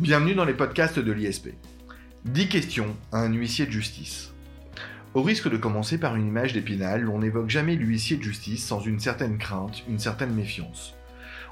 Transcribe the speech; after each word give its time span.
Bienvenue 0.00 0.34
dans 0.34 0.46
les 0.46 0.54
podcasts 0.54 0.98
de 0.98 1.12
l'ISP. 1.12 1.50
10 2.24 2.48
questions 2.48 2.96
à 3.12 3.20
un 3.20 3.34
huissier 3.34 3.66
de 3.66 3.70
justice. 3.70 4.32
Au 5.12 5.20
risque 5.20 5.50
de 5.50 5.58
commencer 5.58 5.98
par 5.98 6.16
une 6.16 6.26
image 6.26 6.54
d'épinal, 6.54 7.06
on 7.10 7.18
n'évoque 7.18 7.50
jamais 7.50 7.74
l'huissier 7.74 8.16
de 8.16 8.22
justice 8.22 8.64
sans 8.64 8.80
une 8.80 8.98
certaine 8.98 9.36
crainte, 9.36 9.82
une 9.90 9.98
certaine 9.98 10.32
méfiance. 10.32 10.94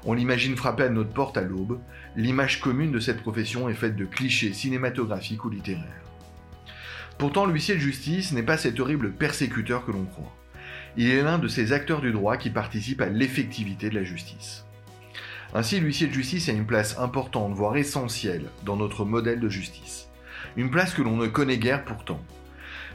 On 0.03 0.13
l'imagine 0.13 0.55
frapper 0.55 0.81
à 0.81 0.89
notre 0.89 1.13
porte 1.13 1.37
à 1.37 1.41
l'aube, 1.41 1.79
l'image 2.15 2.59
commune 2.59 2.91
de 2.91 2.99
cette 2.99 3.21
profession 3.21 3.69
est 3.69 3.75
faite 3.75 3.95
de 3.95 4.05
clichés 4.05 4.51
cinématographiques 4.51 5.45
ou 5.45 5.51
littéraires. 5.51 6.09
Pourtant, 7.19 7.45
l'huissier 7.45 7.75
de 7.75 7.79
justice 7.79 8.31
n'est 8.31 8.41
pas 8.41 8.57
cet 8.57 8.79
horrible 8.79 9.11
persécuteur 9.11 9.85
que 9.85 9.91
l'on 9.91 10.05
croit. 10.05 10.35
Il 10.97 11.07
est 11.07 11.21
l'un 11.21 11.37
de 11.37 11.47
ces 11.47 11.71
acteurs 11.71 12.01
du 12.01 12.11
droit 12.11 12.35
qui 12.37 12.49
participent 12.49 13.01
à 13.01 13.09
l'effectivité 13.09 13.91
de 13.91 13.95
la 13.95 14.03
justice. 14.03 14.65
Ainsi, 15.53 15.79
l'huissier 15.79 16.07
de 16.07 16.13
justice 16.13 16.47
a 16.49 16.53
une 16.53 16.65
place 16.65 16.97
importante, 16.99 17.53
voire 17.53 17.75
essentielle, 17.77 18.45
dans 18.65 18.75
notre 18.75 19.03
modèle 19.03 19.39
de 19.39 19.49
justice. 19.49 20.07
Une 20.57 20.69
place 20.69 20.93
que 20.93 21.01
l'on 21.01 21.17
ne 21.17 21.27
connaît 21.27 21.57
guère 21.57 21.85
pourtant. 21.85 22.21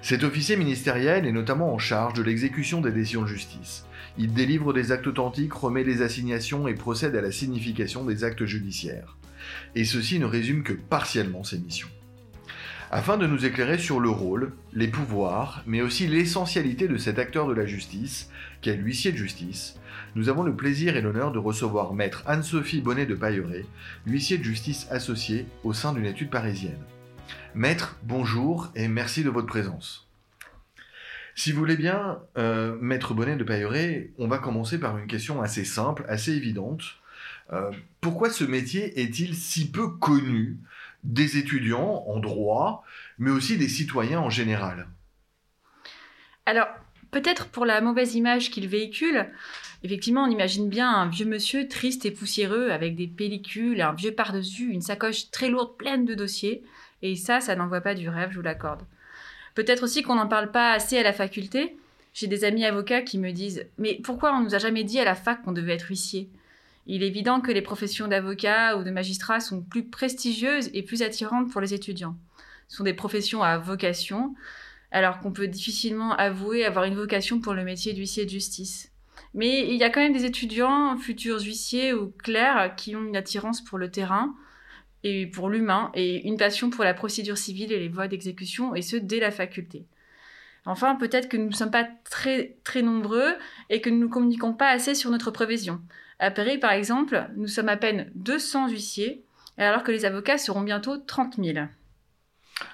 Cet 0.02 0.22
officier 0.22 0.56
ministériel 0.56 1.26
est 1.26 1.32
notamment 1.32 1.72
en 1.72 1.78
charge 1.78 2.14
de 2.14 2.22
l'exécution 2.22 2.80
des 2.80 2.92
décisions 2.92 3.22
de 3.22 3.26
justice. 3.26 3.86
Il 4.18 4.32
délivre 4.32 4.72
des 4.72 4.92
actes 4.92 5.06
authentiques, 5.06 5.54
remet 5.54 5.82
des 5.82 6.02
assignations 6.02 6.68
et 6.68 6.74
procède 6.74 7.16
à 7.16 7.22
la 7.22 7.32
signification 7.32 8.04
des 8.04 8.22
actes 8.22 8.44
judiciaires. 8.44 9.16
Et 9.74 9.84
ceci 9.84 10.18
ne 10.20 10.26
résume 10.26 10.62
que 10.62 10.72
partiellement 10.72 11.42
ses 11.42 11.58
missions. 11.58 11.88
Afin 12.90 13.16
de 13.16 13.26
nous 13.26 13.44
éclairer 13.44 13.78
sur 13.78 13.98
le 13.98 14.10
rôle, 14.10 14.52
les 14.72 14.86
pouvoirs, 14.86 15.64
mais 15.66 15.80
aussi 15.80 16.06
l'essentialité 16.06 16.86
de 16.86 16.98
cet 16.98 17.18
acteur 17.18 17.48
de 17.48 17.54
la 17.54 17.66
justice, 17.66 18.30
qu'est 18.60 18.76
l'huissier 18.76 19.10
de 19.10 19.16
justice, 19.16 19.80
nous 20.14 20.28
avons 20.28 20.42
le 20.44 20.54
plaisir 20.54 20.96
et 20.96 21.00
l'honneur 21.00 21.32
de 21.32 21.38
recevoir 21.38 21.92
maître 21.92 22.22
Anne-Sophie 22.26 22.80
Bonnet 22.80 23.06
de 23.06 23.14
Pailleret, 23.14 23.66
huissier 24.06 24.38
de 24.38 24.44
justice 24.44 24.86
associé 24.90 25.46
au 25.64 25.72
sein 25.72 25.92
d'une 25.92 26.06
étude 26.06 26.30
parisienne. 26.30 26.82
Maître, 27.54 27.96
bonjour 28.04 28.70
et 28.76 28.86
merci 28.86 29.24
de 29.24 29.30
votre 29.30 29.46
présence. 29.46 30.08
Si 31.34 31.50
vous 31.50 31.58
voulez 31.58 31.76
bien, 31.76 32.20
euh, 32.38 32.76
Maître 32.80 33.12
Bonnet 33.12 33.36
de 33.36 33.42
Pailleret, 33.42 34.12
on 34.18 34.28
va 34.28 34.38
commencer 34.38 34.78
par 34.78 34.96
une 34.98 35.08
question 35.08 35.42
assez 35.42 35.64
simple, 35.64 36.04
assez 36.08 36.32
évidente. 36.32 36.82
Euh, 37.52 37.72
pourquoi 38.00 38.30
ce 38.30 38.44
métier 38.44 39.00
est-il 39.00 39.34
si 39.34 39.68
peu 39.70 39.88
connu 39.88 40.58
des 41.02 41.38
étudiants 41.38 42.04
en 42.06 42.20
droit, 42.20 42.84
mais 43.18 43.30
aussi 43.30 43.58
des 43.58 43.68
citoyens 43.68 44.20
en 44.20 44.30
général? 44.30 44.86
Alors, 46.46 46.68
peut-être 47.14 47.46
pour 47.46 47.64
la 47.64 47.80
mauvaise 47.80 48.16
image 48.16 48.50
qu'il 48.50 48.66
véhicule, 48.66 49.26
effectivement, 49.84 50.24
on 50.24 50.30
imagine 50.30 50.68
bien 50.68 50.90
un 50.90 51.08
vieux 51.08 51.26
monsieur 51.26 51.68
triste 51.68 52.04
et 52.04 52.10
poussiéreux 52.10 52.70
avec 52.70 52.96
des 52.96 53.06
pellicules, 53.06 53.80
un 53.82 53.92
vieux 53.92 54.12
par-dessus, 54.12 54.70
une 54.70 54.82
sacoche 54.82 55.30
très 55.30 55.48
lourde 55.48 55.76
pleine 55.76 56.04
de 56.04 56.14
dossiers. 56.14 56.64
Et 57.02 57.14
ça, 57.14 57.40
ça 57.40 57.54
n'envoie 57.54 57.82
pas 57.82 57.94
du 57.94 58.08
rêve, 58.08 58.30
je 58.32 58.36
vous 58.36 58.42
l'accorde. 58.42 58.82
Peut-être 59.54 59.84
aussi 59.84 60.02
qu'on 60.02 60.16
n'en 60.16 60.26
parle 60.26 60.50
pas 60.50 60.72
assez 60.72 60.98
à 60.98 61.04
la 61.04 61.12
faculté. 61.12 61.76
J'ai 62.14 62.26
des 62.26 62.42
amis 62.42 62.64
avocats 62.64 63.02
qui 63.02 63.18
me 63.18 63.30
disent 63.30 63.64
Mais 63.78 64.00
pourquoi 64.02 64.34
on 64.34 64.40
nous 64.40 64.56
a 64.56 64.58
jamais 64.58 64.82
dit 64.82 64.98
à 64.98 65.04
la 65.04 65.14
fac 65.14 65.40
qu'on 65.42 65.52
devait 65.52 65.74
être 65.74 65.88
huissier? 65.88 66.28
Il 66.88 67.04
est 67.04 67.06
évident 67.06 67.40
que 67.40 67.52
les 67.52 67.62
professions 67.62 68.08
d'avocat 68.08 68.76
ou 68.76 68.82
de 68.82 68.90
magistrat 68.90 69.38
sont 69.38 69.62
plus 69.62 69.84
prestigieuses 69.84 70.68
et 70.74 70.82
plus 70.82 71.02
attirantes 71.02 71.52
pour 71.52 71.60
les 71.60 71.74
étudiants. 71.74 72.16
Ce 72.66 72.78
sont 72.78 72.84
des 72.84 72.92
professions 72.92 73.44
à 73.44 73.56
vocation, 73.56 74.34
alors 74.94 75.18
qu'on 75.18 75.32
peut 75.32 75.48
difficilement 75.48 76.14
avouer 76.14 76.64
avoir 76.64 76.84
une 76.84 76.94
vocation 76.94 77.40
pour 77.40 77.52
le 77.52 77.64
métier 77.64 77.92
d'huissier 77.92 78.24
de 78.24 78.30
justice. 78.30 78.92
Mais 79.34 79.68
il 79.68 79.74
y 79.74 79.82
a 79.82 79.90
quand 79.90 80.00
même 80.00 80.12
des 80.12 80.24
étudiants, 80.24 80.96
futurs 80.96 81.40
huissiers 81.40 81.92
ou 81.92 82.14
clercs, 82.22 82.76
qui 82.76 82.94
ont 82.94 83.04
une 83.04 83.16
attirance 83.16 83.60
pour 83.60 83.76
le 83.76 83.90
terrain 83.90 84.32
et 85.02 85.26
pour 85.26 85.48
l'humain 85.50 85.90
et 85.94 86.26
une 86.28 86.36
passion 86.36 86.70
pour 86.70 86.84
la 86.84 86.94
procédure 86.94 87.36
civile 87.36 87.72
et 87.72 87.80
les 87.80 87.88
voies 87.88 88.06
d'exécution, 88.06 88.76
et 88.76 88.82
ce, 88.82 88.94
dès 88.94 89.18
la 89.18 89.32
faculté. 89.32 89.84
Enfin, 90.64 90.94
peut-être 90.94 91.28
que 91.28 91.36
nous 91.36 91.48
ne 91.48 91.54
sommes 91.54 91.72
pas 91.72 91.88
très, 92.08 92.56
très 92.62 92.80
nombreux 92.80 93.34
et 93.70 93.80
que 93.80 93.90
nous 93.90 93.98
ne 93.98 94.06
communiquons 94.06 94.54
pas 94.54 94.70
assez 94.70 94.94
sur 94.94 95.10
notre 95.10 95.32
profession. 95.32 95.80
À 96.20 96.30
Paris, 96.30 96.58
par 96.58 96.70
exemple, 96.70 97.28
nous 97.36 97.48
sommes 97.48 97.68
à 97.68 97.76
peine 97.76 98.12
200 98.14 98.68
huissiers, 98.68 99.24
alors 99.58 99.82
que 99.82 99.90
les 99.90 100.04
avocats 100.04 100.38
seront 100.38 100.62
bientôt 100.62 100.98
30 100.98 101.34
000. 101.42 101.66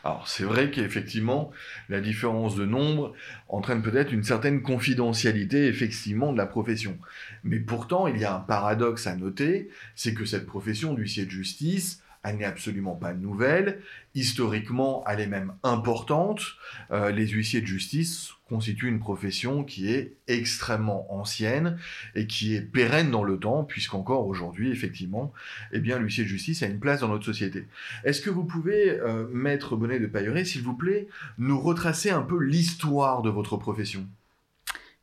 Alors 0.04 0.28
c'est 0.28 0.44
vrai 0.44 0.70
qu'effectivement, 0.70 1.50
la 1.88 2.00
différence 2.00 2.54
de 2.54 2.66
nombre 2.66 3.14
entraîne 3.48 3.82
peut-être 3.82 4.12
une 4.12 4.24
certaine 4.24 4.62
confidentialité 4.62 5.66
effectivement 5.66 6.32
de 6.32 6.38
la 6.38 6.46
profession. 6.46 6.98
Mais 7.44 7.60
pourtant, 7.60 8.06
il 8.06 8.18
y 8.18 8.24
a 8.24 8.34
un 8.34 8.40
paradoxe 8.40 9.06
à 9.06 9.16
noter, 9.16 9.70
c'est 9.94 10.14
que 10.14 10.24
cette 10.24 10.46
profession 10.46 10.94
d'huissier 10.94 11.24
de 11.24 11.30
justice 11.30 12.02
elle 12.22 12.36
n'est 12.36 12.44
absolument 12.44 12.96
pas 12.96 13.14
nouvelle. 13.14 13.80
Historiquement, 14.14 15.04
elle 15.06 15.20
est 15.20 15.26
même 15.26 15.54
importante. 15.62 16.42
Euh, 16.90 17.10
les 17.10 17.26
huissiers 17.28 17.60
de 17.60 17.66
justice 17.66 18.32
constituent 18.48 18.88
une 18.88 18.98
profession 18.98 19.64
qui 19.64 19.90
est 19.90 20.16
extrêmement 20.26 21.06
ancienne 21.14 21.78
et 22.14 22.26
qui 22.26 22.54
est 22.54 22.60
pérenne 22.60 23.10
dans 23.10 23.22
le 23.22 23.38
temps, 23.38 23.64
puisqu'encore 23.64 24.26
aujourd'hui, 24.26 24.70
effectivement, 24.70 25.32
eh 25.72 25.78
bien, 25.78 25.98
l'huissier 25.98 26.24
de 26.24 26.28
justice 26.28 26.62
a 26.62 26.66
une 26.66 26.80
place 26.80 27.00
dans 27.00 27.08
notre 27.08 27.24
société. 27.24 27.66
Est-ce 28.04 28.20
que 28.20 28.30
vous 28.30 28.44
pouvez, 28.44 28.90
euh, 28.90 29.26
maître 29.32 29.76
Bonnet 29.76 30.00
de 30.00 30.06
Pailleret, 30.06 30.44
s'il 30.44 30.62
vous 30.62 30.76
plaît, 30.76 31.08
nous 31.38 31.60
retracer 31.60 32.10
un 32.10 32.22
peu 32.22 32.38
l'histoire 32.38 33.22
de 33.22 33.30
votre 33.30 33.56
profession? 33.56 34.06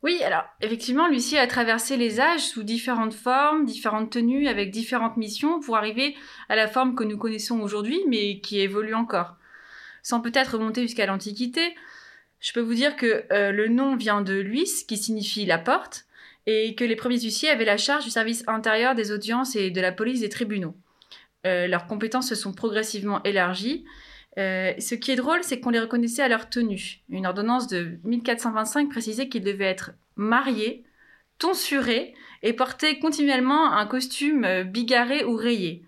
Oui, 0.02 0.22
alors 0.22 0.44
effectivement, 0.60 1.08
Lucie 1.08 1.38
a 1.38 1.46
traversé 1.48 1.96
les 1.96 2.20
âges 2.20 2.42
sous 2.42 2.62
différentes 2.62 3.14
formes, 3.14 3.64
différentes 3.64 4.10
tenues, 4.10 4.46
avec 4.46 4.70
différentes 4.70 5.16
missions 5.16 5.58
pour 5.60 5.76
arriver 5.76 6.14
à 6.48 6.54
la 6.54 6.68
forme 6.68 6.94
que 6.94 7.02
nous 7.02 7.18
connaissons 7.18 7.60
aujourd'hui, 7.60 8.00
mais 8.06 8.38
qui 8.38 8.60
évolue 8.60 8.94
encore. 8.94 9.36
Sans 10.02 10.20
peut-être 10.20 10.54
remonter 10.54 10.82
jusqu'à 10.82 11.06
l'Antiquité, 11.06 11.74
je 12.38 12.52
peux 12.52 12.60
vous 12.60 12.74
dire 12.74 12.94
que 12.94 13.24
euh, 13.32 13.50
le 13.50 13.66
nom 13.66 13.96
vient 13.96 14.22
de 14.22 14.34
Luis, 14.34 14.84
qui 14.86 14.96
signifie 14.96 15.44
la 15.46 15.58
porte, 15.58 16.06
et 16.46 16.76
que 16.76 16.84
les 16.84 16.96
premiers 16.96 17.20
huissiers 17.20 17.50
avaient 17.50 17.64
la 17.64 17.76
charge 17.76 18.04
du 18.04 18.10
service 18.10 18.44
intérieur 18.46 18.94
des 18.94 19.10
audiences 19.10 19.56
et 19.56 19.70
de 19.70 19.80
la 19.80 19.90
police 19.90 20.20
des 20.20 20.28
tribunaux. 20.28 20.76
Euh, 21.44 21.66
leurs 21.66 21.86
compétences 21.86 22.28
se 22.28 22.34
sont 22.36 22.52
progressivement 22.52 23.22
élargies, 23.24 23.84
euh, 24.38 24.72
ce 24.78 24.94
qui 24.94 25.10
est 25.10 25.16
drôle, 25.16 25.42
c'est 25.42 25.58
qu'on 25.58 25.70
les 25.70 25.80
reconnaissait 25.80 26.22
à 26.22 26.28
leur 26.28 26.48
tenue. 26.48 27.00
Une 27.08 27.26
ordonnance 27.26 27.66
de 27.66 27.98
1425 28.04 28.88
précisait 28.88 29.28
qu'ils 29.28 29.42
devaient 29.42 29.64
être 29.64 29.92
mariés, 30.16 30.84
tonsurés 31.38 32.14
et 32.42 32.52
porter 32.52 33.00
continuellement 33.00 33.72
un 33.72 33.86
costume 33.86 34.44
euh, 34.44 34.62
bigarré 34.62 35.24
ou 35.24 35.34
rayé. 35.34 35.82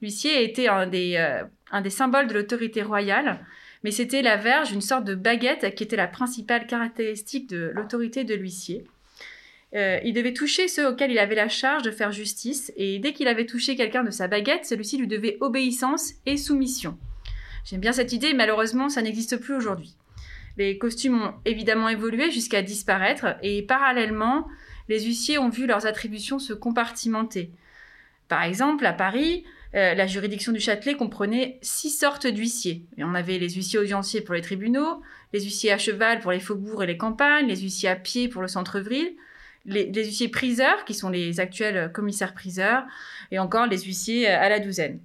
L'huissier 0.00 0.44
était 0.44 0.68
euh, 0.68 1.42
un 1.72 1.80
des 1.80 1.90
symboles 1.90 2.28
de 2.28 2.34
l'autorité 2.34 2.82
royale, 2.82 3.44
mais 3.82 3.90
c'était 3.90 4.22
la 4.22 4.36
verge, 4.36 4.72
une 4.72 4.80
sorte 4.80 5.04
de 5.04 5.16
baguette 5.16 5.74
qui 5.74 5.82
était 5.82 5.96
la 5.96 6.06
principale 6.06 6.66
caractéristique 6.66 7.48
de 7.48 7.72
l'autorité 7.74 8.22
de 8.24 8.34
l'huissier. 8.34 8.84
il 9.72 10.12
devait 10.12 10.32
toucher 10.32 10.68
ceux 10.68 10.88
auxquels 10.88 11.10
il 11.10 11.18
avait 11.18 11.34
la 11.34 11.48
charge 11.48 11.82
de 11.82 11.90
faire 11.90 12.12
justice, 12.12 12.72
et 12.76 12.98
dès 12.98 13.12
qu'il 13.12 13.28
avait 13.28 13.46
touché 13.46 13.76
quelqu'un 13.76 14.04
de 14.04 14.10
sa 14.10 14.28
baguette, 14.28 14.64
celui-ci 14.64 14.98
lui 14.98 15.06
devait 15.06 15.38
obéissance 15.40 16.12
et 16.26 16.36
soumission. 16.36 16.98
J'aime 17.64 17.80
bien 17.80 17.92
cette 17.92 18.12
idée, 18.12 18.34
malheureusement, 18.34 18.88
ça 18.88 19.02
n'existe 19.02 19.36
plus 19.36 19.54
aujourd'hui. 19.54 19.96
Les 20.56 20.78
costumes 20.78 21.22
ont 21.22 21.34
évidemment 21.44 21.88
évolué 21.88 22.30
jusqu'à 22.30 22.62
disparaître 22.62 23.36
et 23.42 23.62
parallèlement, 23.62 24.46
les 24.88 25.00
huissiers 25.04 25.38
ont 25.38 25.48
vu 25.48 25.66
leurs 25.66 25.86
attributions 25.86 26.38
se 26.38 26.52
compartimenter. 26.52 27.50
Par 28.28 28.42
exemple, 28.42 28.84
à 28.84 28.92
Paris, 28.92 29.44
euh, 29.74 29.94
la 29.94 30.06
juridiction 30.06 30.52
du 30.52 30.60
Châtelet 30.60 30.94
comprenait 30.94 31.58
six 31.62 31.90
sortes 31.90 32.26
d'huissiers. 32.26 32.84
on 32.98 33.14
avait 33.14 33.38
les 33.38 33.50
huissiers 33.50 33.78
audienciers 33.78 34.20
pour 34.20 34.34
les 34.34 34.40
tribunaux, 34.40 35.00
les 35.32 35.40
huissiers 35.40 35.72
à 35.72 35.78
cheval 35.78 36.18
pour 36.18 36.32
les 36.32 36.40
faubourgs 36.40 36.82
et 36.82 36.86
les 36.86 36.96
campagnes, 36.96 37.46
les 37.46 37.60
huissiers 37.60 37.88
à 37.88 37.96
pied 37.96 38.28
pour 38.28 38.42
le 38.42 38.48
centre-ville, 38.48 39.14
les, 39.66 39.92
huissiers 39.92 40.28
priseurs, 40.28 40.84
qui 40.84 40.94
sont 40.94 41.10
les 41.10 41.38
actuels 41.38 41.92
commissaires-priseurs, 41.92 42.84
et 43.30 43.38
encore 43.38 43.66
les 43.66 43.78
huissiers 43.78 44.26
à 44.26 44.48
la 44.48 44.58
douzaine. 44.58 45.00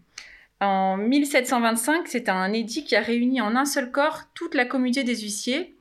En 0.61 0.97
1725, 0.97 2.07
c'est 2.07 2.29
un 2.29 2.53
édit 2.53 2.85
qui 2.85 2.95
a 2.95 3.01
réuni 3.01 3.41
en 3.41 3.55
un 3.55 3.65
seul 3.65 3.91
corps 3.91 4.21
toute 4.33 4.55
la 4.55 4.65
communauté 4.65 5.03
des 5.03 5.17
huissiers, 5.17 5.75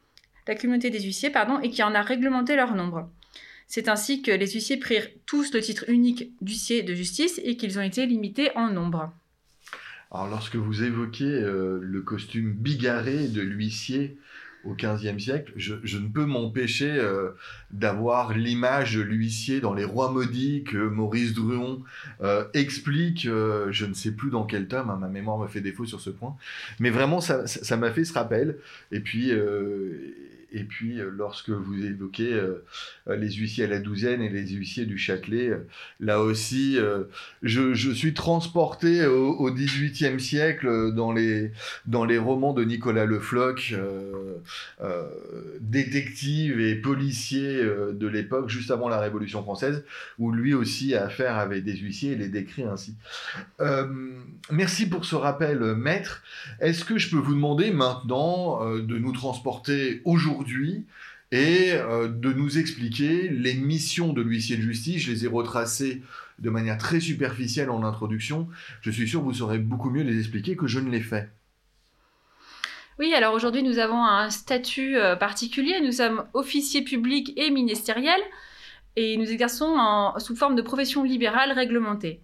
la 0.49 0.55
communauté 0.55 0.91
des 0.91 1.01
huissiers, 1.01 1.31
pardon, 1.31 1.61
et 1.61 1.71
qui 1.71 1.83
en 1.83 1.95
a 1.95 2.03
réglementé 2.03 2.57
leur 2.57 2.75
nombre. 2.75 3.09
C'est 3.67 3.89
ainsi 3.89 4.23
que 4.23 4.31
les 4.31 4.51
huissiers 4.51 4.77
prirent 4.77 5.09
tous 5.27 5.55
le 5.55 5.61
titre 5.61 5.85
unique 5.89 6.33
d'huissier 6.41 6.83
de 6.83 6.95
justice 6.95 7.41
et 7.45 7.57
qu'ils 7.57 7.79
ont 7.79 7.83
été 7.83 8.05
limités 8.07 8.51
en 8.57 8.69
nombre. 8.69 9.13
Alors 10.11 10.29
lorsque 10.29 10.57
vous 10.57 10.83
évoquez 10.83 11.25
euh, 11.25 11.81
le 11.83 12.03
costume 12.03 12.53
bigarré 12.53 13.27
de 13.29 13.41
l'huissier 13.41 14.17
au 14.65 14.75
XVe 14.75 15.19
siècle, 15.19 15.53
je, 15.57 15.99
ne 15.99 16.09
peux 16.09 16.25
m'empêcher 16.25 16.91
euh, 16.91 17.31
d'avoir 17.71 18.35
l'image 18.35 18.95
de 18.95 19.01
l'huissier 19.01 19.61
dans 19.61 19.75
Les 19.75 19.85
Rois 19.85 20.11
maudits 20.11 20.65
que 20.65 20.77
Maurice 20.77 21.35
Druon 21.35 21.83
euh, 22.23 22.45
explique, 22.55 23.27
euh, 23.27 23.69
je 23.71 23.87
ne 23.87 23.95
sais 23.95 24.13
plus 24.13 24.31
dans 24.31 24.45
quel 24.45 24.69
tome, 24.69 24.91
hein, 24.91 24.99
ma 25.01 25.09
mémoire 25.09 25.39
me 25.39 25.47
fait 25.47 25.61
défaut 25.61 25.87
sur 25.87 26.01
ce 26.01 26.11
point, 26.11 26.37
mais 26.81 26.91
vraiment 26.91 27.21
ça 27.21 27.77
m'a 27.77 27.91
fait 27.91 28.05
ce 28.05 28.13
rappel, 28.13 28.57
et 28.93 29.01
puis 29.01 29.31
et 30.55 30.63
puis, 30.63 31.01
lorsque 31.17 31.51
vous 31.51 31.85
évoquez 31.85 32.41
les 33.09 33.33
huissiers 33.33 33.65
à 33.65 33.67
la 33.67 33.81
douzaine 33.81 34.23
et 34.23 34.29
les 34.29 34.47
huissiers 34.47 34.87
du 34.87 34.97
Châtelet, 34.97 35.51
là 35.99 36.21
aussi, 36.21 36.79
je, 37.43 37.93
suis 37.93 38.15
transporté 38.15 39.05
au, 39.05 39.51
XVIIIe 39.51 40.21
siècle 40.21 40.93
dans 40.95 41.13
les, 41.13 41.51
dans 41.87 42.05
les 42.05 42.19
romans 42.19 42.53
de 42.53 42.63
Nicolas 42.63 43.05
Le 43.05 43.19
Floch, 43.19 43.75
détective 45.61 46.61
et 46.61 46.77
policier 46.77 47.61
de 47.93 48.07
l'époque, 48.07 48.49
juste 48.49 48.71
avant 48.71 48.89
la 48.89 49.01
Révolution 49.01 49.43
française, 49.43 49.85
où 50.21 50.31
lui 50.31 50.55
aussi 50.55 50.95
a 50.95 51.07
affaire 51.07 51.37
avec 51.37 51.65
des 51.65 51.77
huissiers 51.77 52.13
et 52.13 52.17
les 52.17 52.29
décrit 52.29 52.63
ainsi. 52.63 52.95
merci 54.53 54.89
pour 54.89 55.05
ce 55.05 55.17
rappel, 55.17 55.59
maître. 55.75 56.23
Est-ce 56.61 56.85
que 56.85 56.97
je 56.97 57.11
peux 57.11 57.19
vous 57.19 57.35
demander 57.35 57.73
maintenant 57.73 58.65
de 58.77 58.99
nous 58.99 59.13
transporter 59.13 60.01
aujourd'hui 60.05 60.44
et 61.35 61.73
euh, 61.73 62.09
de 62.09 62.33
nous 62.33 62.59
expliquer 62.59 63.29
les 63.29 63.55
missions 63.55 64.13
de 64.13 64.23
l'huissier 64.23 64.57
de 64.57 64.63
justice. 64.63 65.03
Je 65.03 65.11
les 65.11 65.25
ai 65.25 65.29
retracées 65.29 66.03
de 66.39 66.51
manière 66.51 66.79
très 66.79 67.01
superficielle 67.01 67.71
en 67.71 67.83
introduction. 67.83 68.49
Je 68.83 68.91
suis 68.91 69.09
sûr 69.09 69.21
que 69.21 69.25
vous 69.25 69.35
saurez 69.35 69.59
beaucoup 69.59 69.91
mieux 69.91 70.03
les 70.03 70.19
expliquer 70.19 70.57
que 70.57 70.67
je 70.67 70.79
ne 70.79 70.91
l'ai 70.91 71.01
fait. 71.01 71.31
Oui, 73.01 73.13
alors 73.15 73.35
aujourd'hui 73.35 73.65
nous 73.65 73.79
avons 73.79 74.05
un 74.05 74.31
statut 74.31 74.97
euh, 74.97 75.17
particulier. 75.17 75.81
Nous 75.81 75.93
sommes 75.93 76.25
officiers 76.35 76.83
publics 76.83 77.33
et 77.37 77.51
ministériels 77.51 78.23
et 78.97 79.17
nous 79.17 79.29
exerçons 79.29 79.77
sous 80.19 80.37
forme 80.37 80.55
de 80.55 80.63
profession 80.63 81.03
libérale 81.03 81.51
réglementée. 81.51 82.21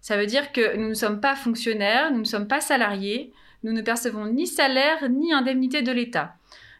Ça 0.00 0.16
veut 0.16 0.26
dire 0.26 0.52
que 0.52 0.76
nous 0.76 0.88
ne 0.88 0.94
sommes 0.94 1.20
pas 1.20 1.36
fonctionnaires, 1.36 2.10
nous 2.10 2.20
ne 2.20 2.24
sommes 2.24 2.48
pas 2.48 2.62
salariés, 2.62 3.32
nous 3.62 3.72
ne 3.72 3.82
percevons 3.82 4.26
ni 4.26 4.46
salaire 4.46 5.08
ni 5.10 5.34
indemnité 5.34 5.82
de 5.82 5.92
l'État. 5.92 6.34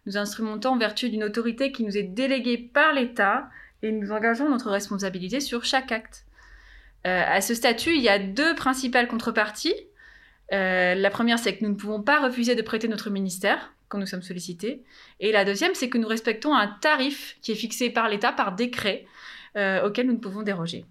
Nous 0.07 0.17
instrumentons 0.17 0.71
en 0.71 0.79
vertu 0.79 1.09
d'une 1.09 1.25
autorité 1.25 1.73
qui 1.73 1.85
nous 1.85 1.97
est 1.97 2.03
déléguée 2.03 2.59
par 2.59 2.93
l'État 2.93 3.49
et 3.83 3.93
nous 3.93 4.13
engageons 4.13 4.49
notre 4.49 4.71
responsabilité 4.71 5.41
sur 5.41 5.65
chaque 5.65 5.93
acte. 5.93 6.25
Euh, 7.07 7.23
à 7.27 7.41
ce 7.41 7.55
statut, 7.55 7.95
il 7.95 8.03
y 8.03 8.09
a 8.09 8.19
deux 8.19 8.55
principales 8.55 9.09
contreparties. 9.09 9.75
Euh, 10.53 10.95
la 10.95 11.11
première, 11.11 11.39
c'est 11.39 11.57
que 11.57 11.65
nous 11.65 11.71
ne 11.71 11.77
pouvons 11.77 12.03
pas 12.03 12.21
refuser 12.21 12.55
de 12.55 12.63
prêter 12.63 12.89
notre 12.89 13.11
ministère 13.11 13.75
quand 13.89 13.99
nous 13.99 14.07
sommes 14.07 14.23
sollicités. 14.23 14.83
Et 15.21 15.33
la 15.33 15.45
deuxième, 15.45 15.75
c'est 15.75 15.89
que 15.89 15.99
nous 15.99 16.09
respectons 16.09 16.55
un 16.55 16.67
tarif 16.67 17.37
qui 17.43 17.53
est 17.53 17.57
fixé 17.57 17.91
par 17.91 18.09
l'État 18.09 18.33
par 18.33 18.55
décret 18.55 19.07
euh, 19.57 19.87
auquel 19.87 20.07
nous 20.07 20.15
ne 20.15 20.19
pouvons 20.19 20.43
déroger. 20.43 20.85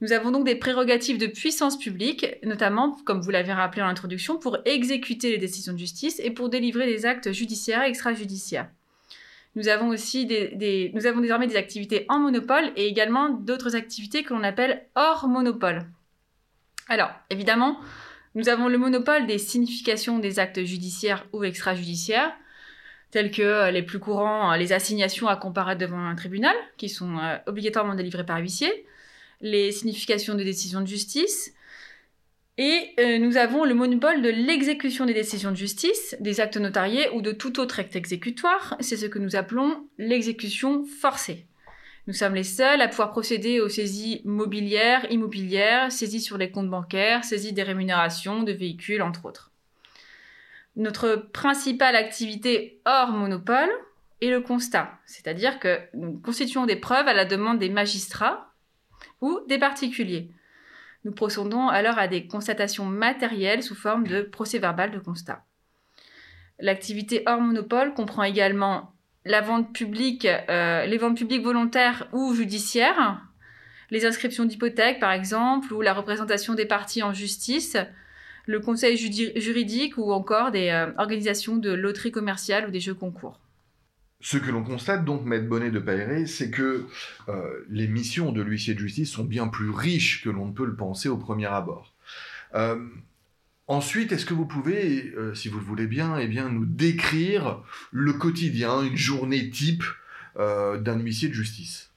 Nous 0.00 0.12
avons 0.12 0.30
donc 0.30 0.44
des 0.46 0.54
prérogatives 0.54 1.18
de 1.18 1.26
puissance 1.26 1.76
publique, 1.76 2.26
notamment, 2.44 2.96
comme 3.04 3.20
vous 3.20 3.30
l'avez 3.30 3.52
rappelé 3.52 3.82
en 3.82 3.88
introduction, 3.88 4.38
pour 4.38 4.58
exécuter 4.64 5.30
les 5.30 5.38
décisions 5.38 5.72
de 5.72 5.78
justice 5.78 6.20
et 6.22 6.30
pour 6.30 6.48
délivrer 6.48 6.86
des 6.86 7.04
actes 7.04 7.32
judiciaires 7.32 7.82
et 7.82 7.88
extrajudiciaires. 7.88 8.68
Nous 9.56 9.66
avons 9.68 9.90
désormais 9.90 11.46
des 11.48 11.56
activités 11.56 12.06
en 12.08 12.20
monopole 12.20 12.70
et 12.76 12.86
également 12.86 13.28
d'autres 13.28 13.74
activités 13.74 14.22
que 14.22 14.32
l'on 14.34 14.44
appelle 14.44 14.86
hors 14.94 15.26
monopole. 15.26 15.84
Alors, 16.88 17.10
évidemment, 17.28 17.80
nous 18.36 18.48
avons 18.48 18.68
le 18.68 18.78
monopole 18.78 19.26
des 19.26 19.38
significations 19.38 20.20
des 20.20 20.38
actes 20.38 20.62
judiciaires 20.62 21.26
ou 21.32 21.42
extrajudiciaires, 21.42 22.32
tels 23.10 23.32
que 23.32 23.42
euh, 23.42 23.70
les 23.72 23.82
plus 23.82 23.98
courants, 23.98 24.54
les 24.54 24.72
assignations 24.72 25.26
à 25.26 25.36
comparaître 25.36 25.80
devant 25.80 25.98
un 25.98 26.14
tribunal, 26.14 26.54
qui 26.76 26.88
sont 26.88 27.18
euh, 27.18 27.36
obligatoirement 27.46 27.94
délivrées 27.94 28.24
par 28.24 28.38
huissier, 28.38 28.86
les 29.40 29.72
significations 29.72 30.34
de 30.34 30.42
décisions 30.42 30.80
de 30.80 30.86
justice. 30.86 31.52
Et 32.56 32.90
euh, 32.98 33.18
nous 33.18 33.36
avons 33.36 33.64
le 33.64 33.74
monopole 33.74 34.20
de 34.20 34.28
l'exécution 34.28 35.06
des 35.06 35.14
décisions 35.14 35.52
de 35.52 35.56
justice, 35.56 36.16
des 36.18 36.40
actes 36.40 36.56
notariés 36.56 37.08
ou 37.10 37.22
de 37.22 37.30
tout 37.30 37.60
autre 37.60 37.78
acte 37.78 37.94
exécutoire. 37.94 38.76
C'est 38.80 38.96
ce 38.96 39.06
que 39.06 39.20
nous 39.20 39.36
appelons 39.36 39.86
l'exécution 39.96 40.84
forcée. 40.84 41.46
Nous 42.08 42.14
sommes 42.14 42.34
les 42.34 42.42
seuls 42.42 42.80
à 42.80 42.88
pouvoir 42.88 43.10
procéder 43.10 43.60
aux 43.60 43.68
saisies 43.68 44.22
mobilières, 44.24 45.06
immobilières, 45.12 45.92
saisies 45.92 46.22
sur 46.22 46.38
les 46.38 46.50
comptes 46.50 46.70
bancaires, 46.70 47.22
saisies 47.22 47.52
des 47.52 47.62
rémunérations 47.62 48.42
de 48.42 48.52
véhicules, 48.52 49.02
entre 49.02 49.26
autres. 49.26 49.52
Notre 50.74 51.16
principale 51.32 51.96
activité 51.96 52.80
hors 52.86 53.10
monopole 53.10 53.68
est 54.20 54.30
le 54.30 54.40
constat, 54.40 54.98
c'est-à-dire 55.06 55.60
que 55.60 55.80
nous 55.94 56.18
constituons 56.18 56.66
des 56.66 56.76
preuves 56.76 57.06
à 57.06 57.14
la 57.14 57.24
demande 57.24 57.58
des 57.58 57.68
magistrats 57.68 58.52
ou 59.20 59.40
des 59.48 59.58
particuliers. 59.58 60.30
Nous 61.04 61.12
procédons 61.12 61.68
alors 61.68 61.98
à 61.98 62.08
des 62.08 62.26
constatations 62.26 62.84
matérielles 62.84 63.62
sous 63.62 63.74
forme 63.74 64.06
de 64.06 64.22
procès-verbal 64.22 64.90
de 64.90 64.98
constat. 64.98 65.44
L'activité 66.58 67.22
hors 67.26 67.40
monopole 67.40 67.94
comprend 67.94 68.24
également 68.24 68.92
la 69.24 69.40
vente 69.40 69.72
publique, 69.72 70.26
euh, 70.26 70.86
les 70.86 70.98
ventes 70.98 71.16
publiques 71.16 71.42
volontaires 71.42 72.08
ou 72.12 72.34
judiciaires, 72.34 73.22
les 73.90 74.06
inscriptions 74.06 74.44
d'hypothèques 74.44 74.98
par 74.98 75.12
exemple, 75.12 75.72
ou 75.72 75.80
la 75.80 75.94
représentation 75.94 76.54
des 76.54 76.66
parties 76.66 77.02
en 77.02 77.12
justice, 77.12 77.76
le 78.46 78.60
conseil 78.60 78.96
juridique 78.96 79.98
ou 79.98 80.10
encore 80.12 80.50
des 80.50 80.70
euh, 80.70 80.90
organisations 80.98 81.56
de 81.56 81.70
loterie 81.70 82.10
commerciale 82.10 82.66
ou 82.66 82.70
des 82.70 82.80
jeux 82.80 82.94
concours. 82.94 83.38
Ce 84.20 84.36
que 84.36 84.50
l'on 84.50 84.64
constate 84.64 85.04
donc, 85.04 85.24
Maître 85.24 85.46
Bonnet 85.46 85.70
de 85.70 85.78
Paéré, 85.78 86.26
c'est 86.26 86.50
que 86.50 86.86
euh, 87.28 87.64
les 87.70 87.86
missions 87.86 88.32
de 88.32 88.42
l'huissier 88.42 88.74
de 88.74 88.80
justice 88.80 89.12
sont 89.12 89.24
bien 89.24 89.46
plus 89.46 89.70
riches 89.70 90.24
que 90.24 90.30
l'on 90.30 90.46
ne 90.46 90.52
peut 90.52 90.66
le 90.66 90.74
penser 90.74 91.08
au 91.08 91.16
premier 91.16 91.46
abord. 91.46 91.94
Euh, 92.54 92.84
ensuite, 93.68 94.10
est-ce 94.10 94.26
que 94.26 94.34
vous 94.34 94.46
pouvez, 94.46 95.12
euh, 95.16 95.34
si 95.34 95.48
vous 95.48 95.58
le 95.58 95.64
voulez 95.64 95.86
bien, 95.86 96.18
eh 96.18 96.26
bien, 96.26 96.48
nous 96.48 96.66
décrire 96.66 97.62
le 97.92 98.12
quotidien, 98.12 98.82
une 98.82 98.96
journée 98.96 99.50
type 99.50 99.84
d'un 100.36 101.00
huissier 101.00 101.28
de 101.28 101.34
justice? 101.34 101.90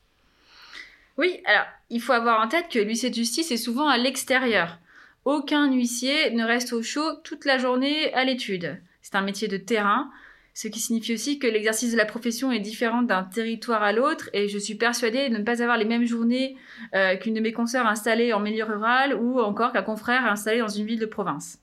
Oui, 1.20 1.42
alors 1.46 1.66
il 1.92 2.02
faut 2.02 2.14
avoir 2.14 2.42
en 2.42 2.48
tête 2.48 2.70
que 2.72 2.80
l'huissier 2.80 3.12
de 3.12 3.16
justice 3.16 3.52
est 3.52 3.58
souvent 3.58 3.88
à 3.88 4.00
l'extérieur. 4.00 4.80
Aucun 5.26 5.72
huissier 5.72 6.32
ne 6.32 6.44
reste 6.44 6.74
au 6.74 6.82
chaud 6.82 7.18
toute 7.24 7.46
la 7.46 7.60
journée 7.60 8.12
à 8.16 8.24
l'étude. 8.24 8.82
C'est 9.04 9.14
un 9.14 9.22
métier 9.22 9.48
de 9.48 9.58
terrain 9.58 10.10
ce 10.53 10.68
qui 10.68 10.80
signifie 10.80 11.13
aussi 11.13 11.39
que 11.39 11.48
l'exercice 11.48 11.94
de 11.94 11.98
la 11.98 12.06
profession 12.06 12.51
est 12.51 12.59
différent 12.59 13.03
d'un 13.03 13.24
territoire 13.24 13.83
à 13.83 13.94
l'autre 13.94 14.30
et 14.33 14.50
je 14.50 14.57
suis 14.57 14.75
persuadée 14.75 15.30
de 15.30 15.38
ne 15.38 15.44
pas 15.44 15.62
avoir 15.62 15.77
les 15.77 15.86
mêmes 15.86 16.06
journées 16.06 16.57
euh, 16.94 17.15
qu'une 17.15 17.33
de 17.33 17.39
mes 17.39 17.53
consoeurs 17.53 17.88
installée 17.88 18.33
en 18.33 18.39
milieu 18.39 18.65
rural 18.65 19.15
ou 19.15 19.39
encore 19.39 19.71
qu'un 19.71 19.81
confrère 19.81 20.25
installé 20.25 20.59
dans 20.59 20.68
une 20.68 20.86
ville 20.86 21.00
de 21.00 21.06
province. 21.06 21.59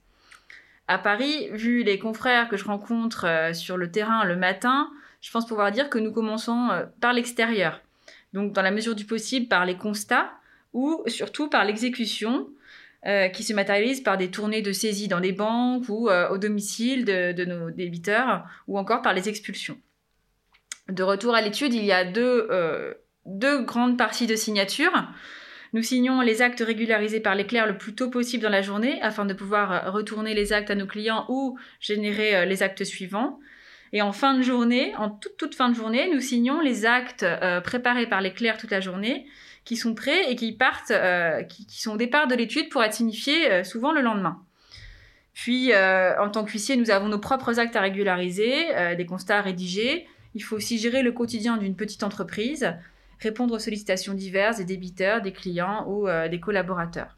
À 0.87 0.97
Paris, 0.97 1.49
vu 1.51 1.83
les 1.83 1.99
confrères 1.99 2.49
que 2.49 2.57
je 2.57 2.65
rencontre 2.65 3.25
euh, 3.27 3.53
sur 3.53 3.77
le 3.77 3.91
terrain 3.91 4.25
le 4.25 4.35
matin, 4.35 4.89
je 5.21 5.29
pense 5.29 5.45
pouvoir 5.45 5.71
dire 5.71 5.89
que 5.89 5.99
nous 5.99 6.11
commençons 6.11 6.69
euh, 6.71 6.85
par 6.99 7.13
l'extérieur. 7.13 7.81
Donc 8.33 8.53
dans 8.53 8.63
la 8.63 8.71
mesure 8.71 8.95
du 8.95 9.05
possible 9.05 9.47
par 9.47 9.65
les 9.65 9.77
constats 9.77 10.31
ou 10.73 11.03
surtout 11.05 11.47
par 11.47 11.63
l'exécution 11.63 12.47
euh, 13.07 13.29
qui 13.29 13.43
se 13.43 13.53
matérialise 13.53 14.01
par 14.01 14.17
des 14.17 14.29
tournées 14.29 14.61
de 14.61 14.73
saisie 14.73 15.07
dans 15.07 15.19
les 15.19 15.31
banques 15.31 15.87
ou 15.87 16.09
euh, 16.09 16.27
au 16.31 16.37
domicile 16.37 17.05
de, 17.05 17.45
nos 17.45 17.71
débiteurs 17.71 18.43
ou 18.67 18.77
encore 18.77 19.01
par 19.01 19.13
les 19.13 19.29
expulsions. 19.29 19.77
De 20.89 21.01
retour 21.01 21.33
à 21.33 21.39
l'étude, 21.39 21.73
il 21.73 21.85
y 21.85 21.93
a 21.93 22.03
deux, 22.03 22.47
euh, 22.51 22.93
deux 23.25 23.63
grandes 23.63 23.97
parties 23.97 24.27
de 24.27 24.35
signature. 24.35 24.91
Nous 25.71 25.81
signons 25.81 26.19
les 26.19 26.41
actes 26.41 26.59
régularisés 26.59 27.21
par 27.21 27.35
l'éclair 27.35 27.67
le 27.67 27.77
plus 27.77 27.95
tôt 27.95 28.09
possible 28.09 28.43
dans 28.43 28.49
la 28.49 28.61
journée 28.61 29.01
afin 29.01 29.23
de 29.23 29.33
pouvoir 29.33 29.93
retourner 29.93 30.33
les 30.33 30.51
actes 30.51 30.69
à 30.71 30.75
nos 30.75 30.87
clients 30.87 31.23
ou 31.29 31.57
générer 31.79 32.45
les 32.45 32.63
actes 32.63 32.83
suivants. 32.83 33.39
Et 33.93 34.01
en 34.01 34.11
fin 34.11 34.33
de 34.33 34.41
journée, 34.41 34.93
en 34.97 35.09
toute, 35.09 35.37
toute 35.37 35.55
fin 35.55 35.69
de 35.69 35.75
journée, 35.75 36.09
nous 36.13 36.19
signons 36.19 36.59
les 36.59 36.85
actes 36.85 37.25
préparés 37.63 38.07
par 38.07 38.19
l'éclair 38.19 38.57
toute 38.57 38.71
la 38.71 38.81
journée 38.81 39.25
qui 39.69 39.75
sont 39.75 39.93
prêts 39.93 40.31
et 40.31 40.35
qui 40.35 40.51
partent, 40.51 40.89
euh, 40.89 41.43
qui, 41.43 41.79
sont 41.79 41.91
au 41.91 41.97
départ 41.97 42.25
de 42.25 42.33
l'étude 42.33 42.69
pour 42.69 42.83
être 42.83 42.95
signifiés 42.95 43.51
euh, 43.51 43.63
souvent 43.63 43.91
le 43.91 44.01
lendemain. 44.01 44.41
Puis, 45.35 45.73
euh, 45.73 46.19
en 46.19 46.31
tant 46.31 46.43
qu'huissier, 46.43 46.75
nous 46.75 46.89
avons 46.89 47.07
nos 47.07 47.19
propres 47.19 47.59
actes 47.59 47.75
à 47.75 47.81
régulariser, 47.81 48.95
des 48.97 49.05
constats 49.05 49.37
à 49.37 49.41
rédiger. 49.41 50.07
Il 50.33 50.43
faut 50.43 50.55
aussi 50.55 50.79
gérer 50.79 51.03
le 51.03 51.11
quotidien 51.11 51.57
d'une 51.57 51.75
petite 51.75 52.01
entreprise, 52.01 52.73
répondre 53.19 53.53
aux 53.53 53.59
sollicitations 53.59 54.15
diverses 54.15 54.57
des 54.57 54.65
débiteurs, 54.65 55.21
des 55.21 55.33
clients 55.33 55.85
ou 55.87 56.07
des 56.29 56.39
collaborateurs. 56.39 57.15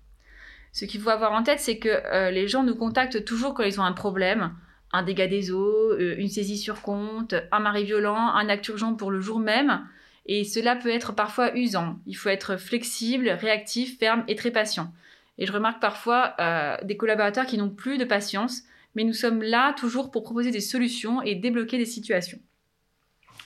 Ce 0.73 0.83
qu'il 0.83 0.99
faut 0.99 1.09
avoir 1.09 1.31
en 1.31 1.43
tête, 1.43 1.61
c'est 1.61 1.77
que 1.77 2.29
les 2.29 2.47
gens 2.49 2.63
nous 2.63 2.75
contactent 2.75 3.23
toujours 3.23 3.53
quand 3.53 3.63
ils 3.63 3.79
ont 3.79 3.85
un 3.85 3.93
problème, 3.93 4.53
un 4.91 5.03
dégât 5.03 5.27
des 5.27 5.51
eaux, 5.51 5.97
une 5.97 6.29
saisie 6.29 6.57
sur 6.57 6.81
compte, 6.81 7.33
un 7.51 7.59
mari 7.59 7.85
violent, 7.85 8.35
un 8.35 8.49
acte 8.49 8.67
urgent 8.67 8.93
pour 8.93 9.09
le 9.09 9.21
jour 9.21 9.39
même. 9.39 9.87
Et 10.25 10.43
cela 10.43 10.75
peut 10.75 10.89
être 10.89 11.13
parfois 11.13 11.55
usant. 11.57 11.99
Il 12.05 12.15
faut 12.15 12.29
être 12.29 12.57
flexible, 12.57 13.29
réactif, 13.29 13.97
ferme 13.97 14.23
et 14.27 14.35
très 14.35 14.51
patient. 14.51 14.93
Et 15.37 15.45
je 15.45 15.51
remarque 15.51 15.81
parfois 15.81 16.35
euh, 16.39 16.77
des 16.83 16.97
collaborateurs 16.97 17.45
qui 17.45 17.57
n'ont 17.57 17.69
plus 17.69 17.97
de 17.97 18.05
patience, 18.05 18.63
mais 18.95 19.03
nous 19.03 19.13
sommes 19.13 19.41
là 19.41 19.73
toujours 19.73 20.11
pour 20.11 20.23
proposer 20.23 20.51
des 20.51 20.59
solutions 20.59 21.21
et 21.21 21.35
débloquer 21.35 21.77
des 21.77 21.85
situations. 21.85 22.39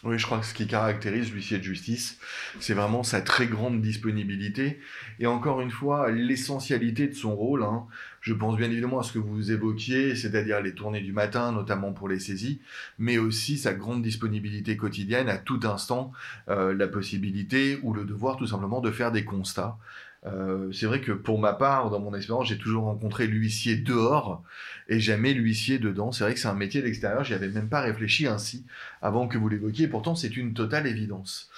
Oui, 0.04 0.20
je 0.20 0.26
crois 0.28 0.38
que 0.38 0.46
ce 0.46 0.54
qui 0.54 0.68
caractérise 0.68 1.32
l'huissier 1.32 1.58
de 1.58 1.64
justice, 1.64 2.20
c'est 2.60 2.76
vraiment 2.76 3.02
sa 3.02 3.22
très 3.22 3.48
grande 3.48 3.82
disponibilité. 3.82 4.80
Et 5.20 5.26
encore 5.26 5.62
une 5.62 5.72
fois, 5.72 6.12
l'essentialité 6.12 7.08
de 7.08 7.16
son 7.16 7.36
rôle. 7.36 7.64
Hein. 7.64 7.88
Je 8.26 8.34
pense 8.34 8.58
bien 8.58 8.72
évidemment 8.72 9.00
à 9.00 9.04
ce 9.04 9.14
que 9.14 9.20
vous 9.20 9.52
évoquiez, 9.52 10.16
c'est-à-dire 10.16 10.60
les 10.60 10.74
tournées 10.74 11.02
du 11.02 11.14
matin, 11.14 11.52
notamment 11.52 11.94
pour 11.94 12.10
les 12.10 12.18
saisies, 12.18 12.60
mais 12.98 13.20
aussi 13.20 13.56
sa 13.56 13.76
grande 13.76 14.02
disponibilité 14.02 14.78
quotidienne 14.78 15.30
à 15.30 15.38
tout 15.38 15.60
instant, 15.62 16.12
euh, 16.50 16.74
la 16.74 16.88
possibilité 16.88 17.78
ou 17.84 17.94
le 17.94 18.04
devoir 18.04 18.38
tout 18.38 18.48
simplement 18.48 18.82
de 18.82 18.90
faire 18.90 19.12
des 19.12 19.24
constats 19.24 19.78
euh, 20.26 20.72
c'est 20.72 20.88
vrai 20.88 21.02
que 21.02 21.12
pour 21.12 21.38
ma 21.38 21.54
part, 21.54 21.92
dans 21.92 22.00
mon 22.00 22.16
expérience, 22.16 22.48
j'ai 22.48 22.58
toujours 22.58 22.86
rencontré 22.86 23.28
l'huissier 23.28 23.76
dehors 23.76 24.42
et 24.90 25.00
jamais 25.00 25.34
l'huissier 25.34 25.78
dedans. 25.78 26.12
C'est 26.12 26.24
vrai 26.24 26.34
que 26.34 26.40
c'est 26.40 26.48
un 26.48 26.56
métier 26.56 26.82
d'extérieur, 26.82 27.24
j'y 27.24 27.36
avais 27.36 27.50
même 27.50 27.70
pas 27.70 27.82
réfléchi 27.82 28.26
ainsi 28.26 28.66
avant 29.04 29.28
que 29.28 29.38
vous 29.38 29.50
l'évoquiez. 29.50 29.88
Pourtant, 29.88 30.16
c'est 30.16 30.36
une 30.36 30.56
totale 30.56 30.88
évidence. 30.88 31.52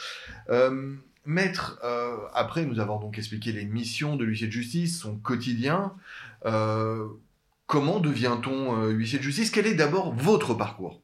Euh, 0.49 0.95
maître, 1.25 1.79
après 2.33 2.65
nous 2.65 2.81
avons 2.81 2.99
donc 2.99 3.17
expliqué 3.17 3.53
les 3.53 3.63
missions 3.63 4.17
de 4.17 4.25
l'huissier 4.25 4.47
de 4.47 4.51
justice, 4.51 4.99
son 4.99 5.15
quotidien. 5.15 5.93
Comment 6.43 7.99
devient-on 7.99 8.87
huissier 8.87 9.19
de 9.19 9.23
justice? 9.23 9.51
Quel 9.51 9.67
est 9.67 9.75
d'abord 9.75 10.13
votre 10.13 10.53
parcours? 10.53 11.01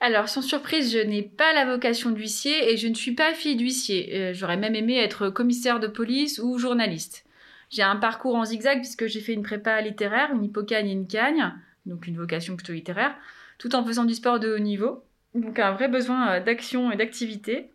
Alors, 0.00 0.28
sans 0.28 0.42
surprise, 0.42 0.92
je 0.92 0.98
n'ai 0.98 1.22
pas 1.22 1.54
la 1.54 1.64
vocation 1.64 2.10
d'huissier 2.10 2.70
et 2.70 2.76
je 2.76 2.88
ne 2.88 2.94
suis 2.94 3.12
pas 3.12 3.32
fille 3.32 3.56
d'huissier. 3.56 4.14
Euh, 4.14 4.34
j'aurais 4.34 4.58
même 4.58 4.74
aimé 4.74 4.98
être 4.98 5.30
commissaire 5.30 5.80
de 5.80 5.86
police 5.86 6.38
ou 6.38 6.58
journaliste. 6.58 7.24
J'ai 7.70 7.82
un 7.82 7.96
parcours 7.96 8.34
en 8.34 8.44
zigzag 8.44 8.80
puisque 8.80 9.06
j'ai 9.06 9.20
fait 9.20 9.32
une 9.32 9.42
prépa 9.42 9.80
littéraire, 9.80 10.30
une 10.34 10.44
hippocagne 10.44 10.88
et 10.88 10.92
une 10.92 11.06
cagne, 11.06 11.54
donc 11.86 12.06
une 12.06 12.18
vocation 12.18 12.54
plutôt 12.54 12.74
littéraire, 12.74 13.14
tout 13.56 13.74
en 13.74 13.82
faisant 13.82 14.04
du 14.04 14.12
sport 14.12 14.40
de 14.40 14.54
haut 14.54 14.58
niveau. 14.58 15.02
Donc 15.34 15.58
un 15.58 15.72
vrai 15.72 15.88
besoin 15.88 16.32
euh, 16.32 16.40
d'action 16.40 16.92
et 16.92 16.96
d'activité. 16.96 17.70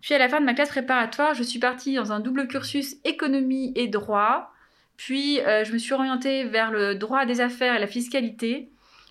Puis 0.00 0.14
à 0.14 0.18
la 0.18 0.30
fin 0.30 0.40
de 0.40 0.46
ma 0.46 0.54
classe 0.54 0.70
préparatoire, 0.70 1.34
je 1.34 1.42
suis 1.42 1.58
partie 1.58 1.96
dans 1.96 2.12
un 2.12 2.20
double 2.20 2.48
cursus 2.48 2.96
économie 3.04 3.74
et 3.76 3.88
droit. 3.88 4.54
Puis 4.96 5.40
euh, 5.40 5.64
je 5.64 5.72
me 5.72 5.78
suis 5.78 5.92
orientée 5.94 6.44
vers 6.44 6.70
le 6.70 6.94
droit 6.94 7.26
des 7.26 7.40
affaires 7.40 7.74
et 7.74 7.78
la 7.78 7.86
fiscalité 7.86 8.70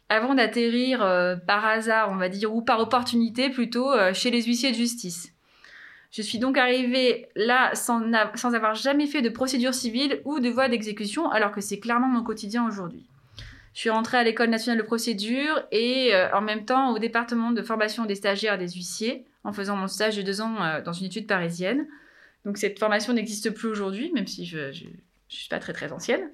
avant 0.09 0.35
d'atterrir 0.35 1.01
euh, 1.01 1.35
par 1.35 1.65
hasard, 1.65 2.09
on 2.11 2.17
va 2.17 2.29
dire, 2.29 2.53
ou 2.53 2.61
par 2.61 2.79
opportunité 2.79 3.49
plutôt, 3.49 3.91
euh, 3.91 4.13
chez 4.13 4.29
les 4.29 4.43
huissiers 4.43 4.71
de 4.71 4.75
justice. 4.75 5.33
Je 6.11 6.21
suis 6.21 6.39
donc 6.39 6.57
arrivée 6.57 7.29
là 7.35 7.73
sans, 7.73 8.01
sans, 8.35 8.53
avoir 8.53 8.75
jamais 8.75 9.07
fait 9.07 9.21
de 9.21 9.29
procédure 9.29 9.73
civile 9.73 10.21
ou 10.25 10.41
de 10.41 10.49
voie 10.49 10.67
d'exécution, 10.67 11.29
alors 11.29 11.51
que 11.51 11.61
c'est 11.61 11.79
clairement 11.79 12.07
mon 12.07 12.23
quotidien 12.23 12.67
aujourd'hui. 12.67 13.07
Je 13.73 13.79
suis 13.79 13.89
rentrée 13.89 14.17
à 14.17 14.23
l'école 14.23 14.49
nationale 14.49 14.79
de 14.79 14.85
procédure 14.85 15.63
et 15.71 16.11
en 16.33 16.41
même 16.41 16.65
temps 16.65 16.93
au 16.93 16.99
département 16.99 17.51
de 17.51 17.61
formation 17.61 18.03
des 18.03 18.15
stagiaires 18.15 18.57
des 18.57 18.67
huissiers, 18.67 19.23
en 19.45 19.53
faisant 19.53 19.77
mon 19.77 19.87
stage 19.87 20.17
de 20.17 20.21
deux 20.21 20.41
ans 20.41 20.81
dans 20.83 20.91
une 20.91 21.05
étude 21.05 21.27
parisienne. 21.27 21.87
Donc 22.43 22.57
cette 22.57 22.77
formation 22.77 23.13
n'existe 23.13 23.49
plus 23.51 23.69
aujourd'hui, 23.69 24.11
même 24.13 24.27
si 24.27 24.45
je, 24.45 24.73
je 24.73 24.87
suis 25.37 25.49
pas 25.49 25.59
très 25.59 25.73
très 25.73 25.91
ancienne. 25.91 26.29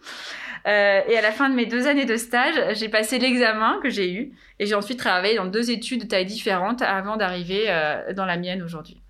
Euh, 0.65 1.01
et 1.07 1.17
à 1.17 1.21
la 1.21 1.31
fin 1.31 1.49
de 1.49 1.55
mes 1.55 1.65
deux 1.65 1.87
années 1.87 2.05
de 2.05 2.15
stage, 2.15 2.75
j'ai 2.75 2.89
passé 2.89 3.19
l'examen 3.19 3.79
que 3.81 3.89
j'ai 3.89 4.11
eu 4.11 4.33
et 4.59 4.65
j'ai 4.65 4.75
ensuite 4.75 4.99
travaillé 4.99 5.35
dans 5.35 5.45
deux 5.45 5.71
études 5.71 6.03
de 6.03 6.07
taille 6.07 6.25
différente 6.25 6.81
avant 6.81 7.17
d'arriver 7.17 7.65
euh, 7.67 8.13
dans 8.13 8.25
la 8.25 8.37
mienne 8.37 8.63
aujourd'hui. 8.63 9.01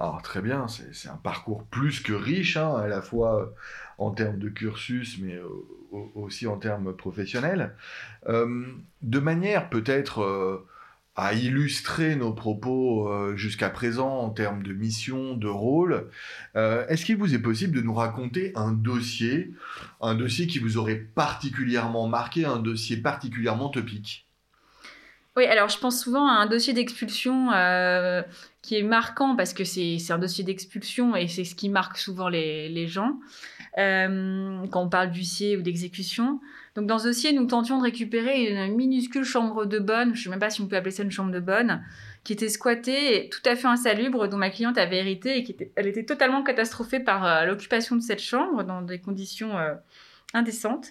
Alors 0.00 0.22
très 0.22 0.40
bien, 0.40 0.66
c'est 0.68 1.08
un 1.08 1.16
parcours 1.16 1.64
plus 1.64 2.00
que 2.00 2.12
riche, 2.12 2.56
hein, 2.56 2.76
à 2.76 2.86
la 2.86 3.02
fois 3.02 3.40
euh, 3.40 3.46
en 3.98 4.10
termes 4.12 4.38
de 4.38 4.48
cursus, 4.48 5.18
mais 5.20 5.40
aussi 5.90 6.46
en 6.46 6.56
termes 6.56 6.94
professionnels. 6.94 7.74
de 8.26 9.18
manière 9.18 9.70
peut-être 9.70 10.64
à 11.18 11.34
illustrer 11.34 12.14
nos 12.14 12.32
propos 12.32 13.08
euh, 13.08 13.36
jusqu'à 13.36 13.70
présent 13.70 14.20
en 14.20 14.30
termes 14.30 14.62
de 14.62 14.72
mission, 14.72 15.34
de 15.34 15.48
rôle, 15.48 16.10
euh, 16.54 16.86
est-ce 16.86 17.04
qu'il 17.04 17.16
vous 17.16 17.34
est 17.34 17.40
possible 17.40 17.76
de 17.76 17.82
nous 17.82 17.92
raconter 17.92 18.52
un 18.54 18.70
dossier, 18.70 19.52
un 20.00 20.14
dossier 20.14 20.46
qui 20.46 20.60
vous 20.60 20.76
aurait 20.76 20.94
particulièrement 20.94 22.06
marqué, 22.06 22.44
un 22.44 22.60
dossier 22.60 22.98
particulièrement 22.98 23.68
topique? 23.68 24.27
Oui, 25.38 25.46
alors 25.46 25.68
je 25.68 25.78
pense 25.78 26.02
souvent 26.02 26.26
à 26.28 26.32
un 26.32 26.46
dossier 26.46 26.72
d'expulsion 26.72 27.52
euh, 27.52 28.22
qui 28.60 28.76
est 28.76 28.82
marquant 28.82 29.36
parce 29.36 29.54
que 29.54 29.62
c'est 29.62 30.10
un 30.10 30.18
dossier 30.18 30.42
d'expulsion 30.42 31.14
et 31.14 31.28
c'est 31.28 31.44
ce 31.44 31.54
qui 31.54 31.68
marque 31.68 31.96
souvent 31.96 32.28
les, 32.28 32.86
gens 32.88 33.18
quand 33.76 34.82
on 34.82 34.88
parle 34.88 35.12
d'huissier 35.12 35.56
ou 35.56 35.62
d'exécution. 35.62 36.40
Donc 36.74 36.86
dans 36.86 36.98
ce 36.98 37.08
dossier, 37.08 37.32
nous 37.32 37.46
tentions 37.46 37.78
de 37.78 37.84
récupérer 37.84 38.50
une 38.50 38.74
minuscule 38.74 39.22
chambre 39.22 39.64
de 39.64 39.78
bonne, 39.78 40.16
je 40.16 40.20
ne 40.20 40.24
sais 40.24 40.30
même 40.30 40.40
pas 40.40 40.50
si 40.50 40.60
on 40.60 40.66
peut 40.66 40.74
appeler 40.74 40.90
ça 40.90 41.04
une 41.04 41.12
chambre 41.12 41.30
de 41.30 41.38
bonne, 41.38 41.84
qui 42.24 42.32
était 42.32 42.48
squattée 42.48 43.30
tout 43.30 43.40
à 43.48 43.54
fait 43.54 43.68
insalubre, 43.68 44.26
dont 44.26 44.36
ma 44.36 44.50
cliente 44.50 44.76
avait 44.76 44.98
hérité 44.98 45.38
et 45.38 45.44
qui 45.44 45.52
était, 45.52 45.70
elle 45.76 45.86
était 45.86 46.04
totalement 46.04 46.42
catastrophée 46.42 46.98
par 46.98 47.24
euh, 47.24 47.44
l'occupation 47.44 47.94
de 47.94 48.00
cette 48.00 48.20
chambre 48.20 48.64
dans 48.64 48.82
des 48.82 48.98
conditions 48.98 49.56
euh, 49.56 49.74
indécentes. 50.34 50.88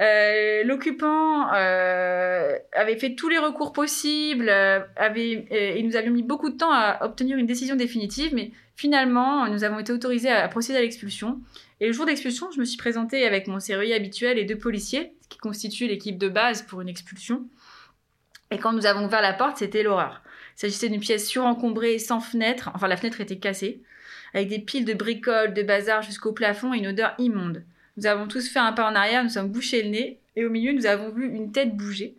Euh, 0.00 0.64
l'occupant 0.64 1.46
avait 1.48 2.96
fait 2.98 3.14
tous 3.14 3.28
les 3.28 3.38
recours 3.38 3.72
possibles, 3.72 4.48
avait, 4.48 5.46
et 5.50 5.82
nous 5.82 5.96
avions 5.96 6.12
mis 6.12 6.22
beaucoup 6.22 6.50
de 6.50 6.56
temps 6.56 6.72
à 6.72 7.04
obtenir 7.04 7.38
une 7.38 7.46
décision 7.46 7.76
définitive, 7.76 8.34
mais 8.34 8.52
finalement, 8.76 9.46
nous 9.48 9.64
avons 9.64 9.78
été 9.78 9.92
autorisés 9.92 10.30
à 10.30 10.48
procéder 10.48 10.78
à 10.78 10.82
l'expulsion. 10.82 11.40
Et 11.80 11.86
le 11.86 11.92
jour 11.92 12.06
d'expulsion, 12.06 12.50
je 12.52 12.60
me 12.60 12.64
suis 12.64 12.78
présentée 12.78 13.26
avec 13.26 13.46
mon 13.48 13.60
serrurier 13.60 13.94
habituel 13.94 14.38
et 14.38 14.44
deux 14.44 14.58
policiers, 14.58 15.12
qui 15.28 15.38
constitue 15.38 15.86
l'équipe 15.86 16.18
de 16.18 16.28
base 16.28 16.62
pour 16.62 16.80
une 16.80 16.88
expulsion. 16.88 17.44
Et 18.50 18.58
quand 18.58 18.72
nous 18.72 18.86
avons 18.86 19.06
ouvert 19.06 19.22
la 19.22 19.32
porte, 19.32 19.58
c'était 19.58 19.82
l'horreur. 19.82 20.22
Il 20.56 20.60
s'agissait 20.60 20.88
d'une 20.90 21.00
pièce 21.00 21.26
surencombrée, 21.26 21.98
sans 21.98 22.20
fenêtre, 22.20 22.70
enfin 22.74 22.86
la 22.86 22.96
fenêtre 22.96 23.20
était 23.20 23.38
cassée, 23.38 23.80
avec 24.34 24.48
des 24.48 24.58
piles 24.58 24.84
de 24.84 24.94
bricoles, 24.94 25.54
de 25.54 25.62
bazar 25.62 26.02
jusqu'au 26.02 26.32
plafond 26.32 26.74
et 26.74 26.78
une 26.78 26.88
odeur 26.88 27.14
immonde. 27.18 27.64
Nous 27.96 28.06
avons 28.06 28.26
tous 28.26 28.48
fait 28.48 28.58
un 28.58 28.72
pas 28.72 28.90
en 28.90 28.94
arrière, 28.94 29.22
nous 29.22 29.30
sommes 29.30 29.50
bouchés 29.50 29.82
le 29.82 29.90
nez, 29.90 30.18
et 30.36 30.44
au 30.44 30.50
milieu, 30.50 30.72
nous 30.72 30.86
avons 30.86 31.10
vu 31.10 31.26
une 31.26 31.52
tête 31.52 31.76
bouger, 31.76 32.14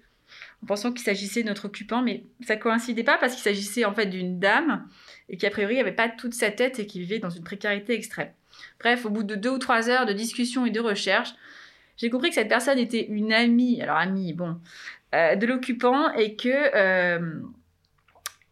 en 0.63 0.67
pensant 0.67 0.91
qu'il 0.91 1.01
s'agissait 1.01 1.41
de 1.41 1.47
notre 1.47 1.65
occupant, 1.65 2.01
mais 2.01 2.23
ça 2.45 2.55
coïncidait 2.55 3.03
pas 3.03 3.17
parce 3.17 3.33
qu'il 3.33 3.43
s'agissait 3.43 3.85
en 3.85 3.93
fait 3.93 4.05
d'une 4.05 4.39
dame, 4.39 4.87
et 5.29 5.37
qui 5.37 5.45
a 5.45 5.49
priori 5.49 5.77
n'avait 5.77 5.91
pas 5.91 6.09
toute 6.09 6.33
sa 6.33 6.51
tête 6.51 6.79
et 6.79 6.85
qui 6.85 6.99
vivait 6.99 7.19
dans 7.19 7.29
une 7.29 7.43
précarité 7.43 7.93
extrême. 7.93 8.29
Bref, 8.79 9.05
au 9.05 9.09
bout 9.09 9.23
de 9.23 9.35
deux 9.35 9.49
ou 9.49 9.57
trois 9.57 9.89
heures 9.89 10.05
de 10.05 10.13
discussion 10.13 10.65
et 10.65 10.71
de 10.71 10.79
recherche, 10.79 11.33
j'ai 11.97 12.09
compris 12.09 12.29
que 12.29 12.35
cette 12.35 12.49
personne 12.49 12.79
était 12.79 13.05
une 13.05 13.33
amie, 13.33 13.81
alors 13.81 13.97
amie, 13.97 14.33
bon, 14.33 14.59
euh, 15.13 15.35
de 15.35 15.45
l'occupant 15.45 16.11
et 16.13 16.35
que, 16.35 16.49
euh, 16.49 17.39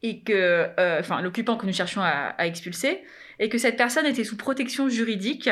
et 0.04 0.22
que, 0.22 0.34
euh, 0.80 1.00
enfin, 1.00 1.22
l'occupant 1.22 1.58
que 1.58 1.66
nous 1.66 1.74
cherchions 1.74 2.02
à, 2.02 2.36
expulser, 2.46 3.04
et 3.40 3.50
que 3.50 3.58
cette 3.58 3.78
personne 3.78 4.06
était 4.06 4.24
sous 4.24 4.38
protection 4.38 4.90
juridique. 4.90 5.50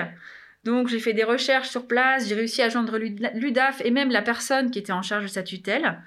Donc 0.64 0.88
j'ai 0.88 1.00
fait 1.00 1.14
des 1.14 1.24
recherches 1.24 1.70
sur 1.70 1.88
place, 1.88 2.28
j'ai 2.28 2.36
réussi 2.36 2.62
à 2.62 2.70
joindre 2.70 2.98
l'UDAF 2.98 3.82
et 3.84 3.92
même 3.92 4.12
la 4.12 4.22
personne 4.22 4.72
qui 4.72 4.80
était 4.80 4.92
en 4.92 5.02
charge 5.02 5.24
de 5.24 5.30
sa 5.30 5.44
tutelle, 5.44 6.02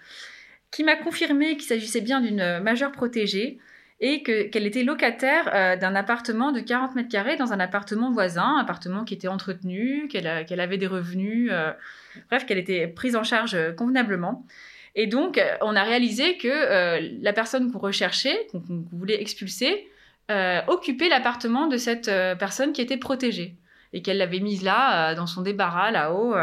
qui 0.70 0.84
m'a 0.84 0.96
confirmé 0.96 1.56
qu'il 1.56 1.66
s'agissait 1.66 2.00
bien 2.00 2.20
d'une 2.20 2.60
majeure 2.60 2.92
protégée 2.92 3.58
et 4.02 4.24
qu'elle 4.24 4.66
était 4.66 4.82
locataire 4.82 5.48
euh, 5.54 5.76
d'un 5.76 5.94
appartement 5.94 6.50
de 6.50 6.58
40 6.58 6.96
mètres 6.96 7.08
carrés 7.08 7.36
dans 7.36 7.52
un 7.52 7.60
appartement 7.60 8.10
voisin, 8.10 8.58
appartement 8.58 9.04
qui 9.04 9.14
était 9.14 9.28
entretenu, 9.28 10.08
qu'elle 10.08 10.26
avait 10.26 10.76
des 10.76 10.88
revenus, 10.88 11.50
euh, 11.52 11.70
bref, 12.28 12.44
qu'elle 12.44 12.58
était 12.58 12.88
prise 12.88 13.14
en 13.14 13.22
charge 13.22 13.54
euh, 13.54 13.70
convenablement. 13.70 14.44
Et 14.96 15.06
donc, 15.06 15.40
on 15.62 15.74
a 15.74 15.84
réalisé 15.84 16.36
que 16.36 17.22
la 17.22 17.32
personne 17.32 17.72
qu'on 17.72 17.78
recherchait, 17.78 18.46
qu'on 18.52 18.62
voulait 18.92 19.22
expulser, 19.22 19.88
occupait 20.66 21.08
l'appartement 21.08 21.66
de 21.66 21.78
cette 21.78 22.10
personne 22.38 22.74
qui 22.74 22.82
était 22.82 22.98
protégée 22.98 23.56
et 23.92 24.02
qu'elle 24.02 24.18
l'avait 24.18 24.40
mise 24.40 24.62
là, 24.62 25.14
dans 25.14 25.26
son 25.26 25.42
débarras, 25.42 25.90
là-haut. 25.90 26.34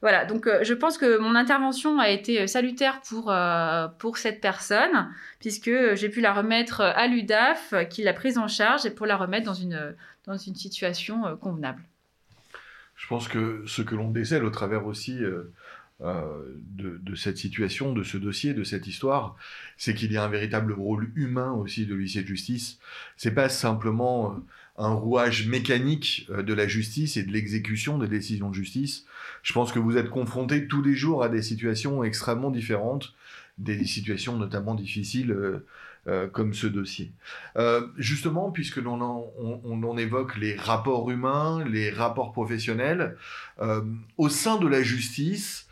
Voilà, 0.00 0.24
donc 0.24 0.46
euh, 0.46 0.62
je 0.62 0.74
pense 0.74 0.96
que 0.96 1.18
mon 1.18 1.34
intervention 1.34 1.98
a 1.98 2.08
été 2.08 2.42
euh, 2.42 2.46
salutaire 2.46 3.00
pour, 3.08 3.30
euh, 3.30 3.88
pour 3.98 4.16
cette 4.16 4.40
personne, 4.40 5.12
puisque 5.40 5.70
j'ai 5.94 6.08
pu 6.08 6.20
la 6.20 6.32
remettre 6.32 6.80
à 6.80 7.06
l'UDAF, 7.08 7.74
qui 7.90 8.02
l'a 8.02 8.12
prise 8.12 8.38
en 8.38 8.46
charge, 8.46 8.86
et 8.86 8.90
pour 8.90 9.06
la 9.06 9.16
remettre 9.16 9.46
dans 9.46 9.54
une, 9.54 9.96
dans 10.24 10.36
une 10.36 10.54
situation 10.54 11.36
convenable. 11.36 11.82
Je 12.94 13.06
pense 13.08 13.28
que 13.28 13.64
ce 13.66 13.82
que 13.82 13.94
l'on 13.94 14.10
décèle 14.10 14.44
au 14.44 14.50
travers 14.50 14.86
aussi 14.86 15.20
de, 16.00 17.00
de, 17.02 17.14
cette 17.16 17.38
situation, 17.38 17.92
de 17.92 18.04
ce 18.04 18.16
dossier, 18.16 18.54
de 18.54 18.62
cette 18.62 18.86
histoire, 18.86 19.34
c'est 19.76 19.94
qu'il 19.94 20.12
y 20.12 20.16
a 20.16 20.24
un 20.24 20.28
véritable 20.28 20.72
rôle 20.72 21.10
humain 21.16 21.50
aussi 21.52 21.86
de 21.86 21.94
l'huissier 21.94 22.22
de 22.22 22.28
justice. 22.28 22.78
C'est 23.16 23.34
pas 23.34 23.48
simplement 23.48 24.40
un 24.78 24.92
rouage 24.92 25.46
mécanique 25.48 26.26
euh, 26.30 26.42
de 26.42 26.54
la 26.54 26.66
justice 26.66 27.16
et 27.16 27.24
de 27.24 27.32
l'exécution 27.32 27.98
des 27.98 28.08
décisions 28.08 28.48
de 28.48 28.54
justice. 28.54 29.04
Je 29.42 29.52
pense 29.52 29.72
que 29.72 29.78
vous 29.78 29.96
êtes 29.96 30.08
confronté 30.08 30.68
tous 30.68 30.82
les 30.82 30.94
jours 30.94 31.22
à 31.22 31.28
des 31.28 31.42
situations 31.42 32.04
extrêmement 32.04 32.50
différentes, 32.50 33.12
des 33.58 33.84
situations 33.84 34.36
notamment 34.36 34.76
difficiles 34.76 35.32
euh, 35.32 35.66
euh, 36.06 36.28
comme 36.28 36.54
ce 36.54 36.68
dossier. 36.68 37.12
justement, 37.98 38.50
puisque 38.50 38.76
l'on 38.76 39.00
on, 39.38 39.98
évoque 39.98 40.36
les 40.38 40.54
rapports 40.54 41.10
humains, 41.10 41.64
les 41.68 41.90
rapports 41.90 42.32
professionnels, 42.32 43.16
au 44.16 44.28
sein 44.28 44.58
de 44.58 44.68
la 44.68 44.82
justice, 44.82 45.67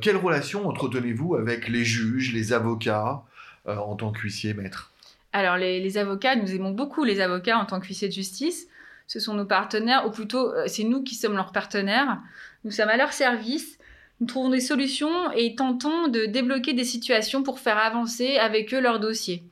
quelle 0.00 0.16
relation 0.16 0.68
entretenez-vous 0.68 1.34
avec 1.34 1.68
les 1.68 1.84
juges, 1.84 2.32
les 2.32 2.52
avocats 2.52 3.22
en 3.66 3.96
tant 3.96 4.12
qu'huissier 4.12 4.54
maître? 4.54 4.92
Alors, 5.32 5.56
les, 5.56 5.98
avocats, 5.98 6.36
nous 6.36 6.54
aimons 6.54 6.70
beaucoup 6.70 7.02
les 7.02 7.20
avocats 7.20 7.58
en 7.58 7.64
tant 7.64 7.80
qu'huissier 7.80 8.06
de 8.06 8.12
justice. 8.12 8.68
Ce 9.08 9.18
sont 9.18 9.34
nos 9.34 9.44
partenaires, 9.44 10.06
ou 10.06 10.10
plutôt, 10.10 10.52
c'est 10.66 10.84
nous 10.84 11.02
qui 11.02 11.16
sommes 11.16 11.34
leurs 11.34 11.50
partenaires. 11.50 12.18
Nous 12.64 12.70
sommes 12.70 12.88
à 12.88 12.96
leur 12.96 13.12
service. 13.12 13.78
Nous 14.20 14.28
trouvons 14.28 14.50
des 14.50 14.60
solutions 14.60 15.32
et 15.32 15.56
tentons 15.56 16.06
de 16.06 16.26
débloquer 16.26 16.72
des 16.72 16.84
situations 16.84 17.42
pour 17.42 17.58
faire 17.58 17.78
avancer 17.78 18.36
avec 18.36 18.72
eux 18.72 18.80
leur 18.80 19.00
dossier. 19.00 19.42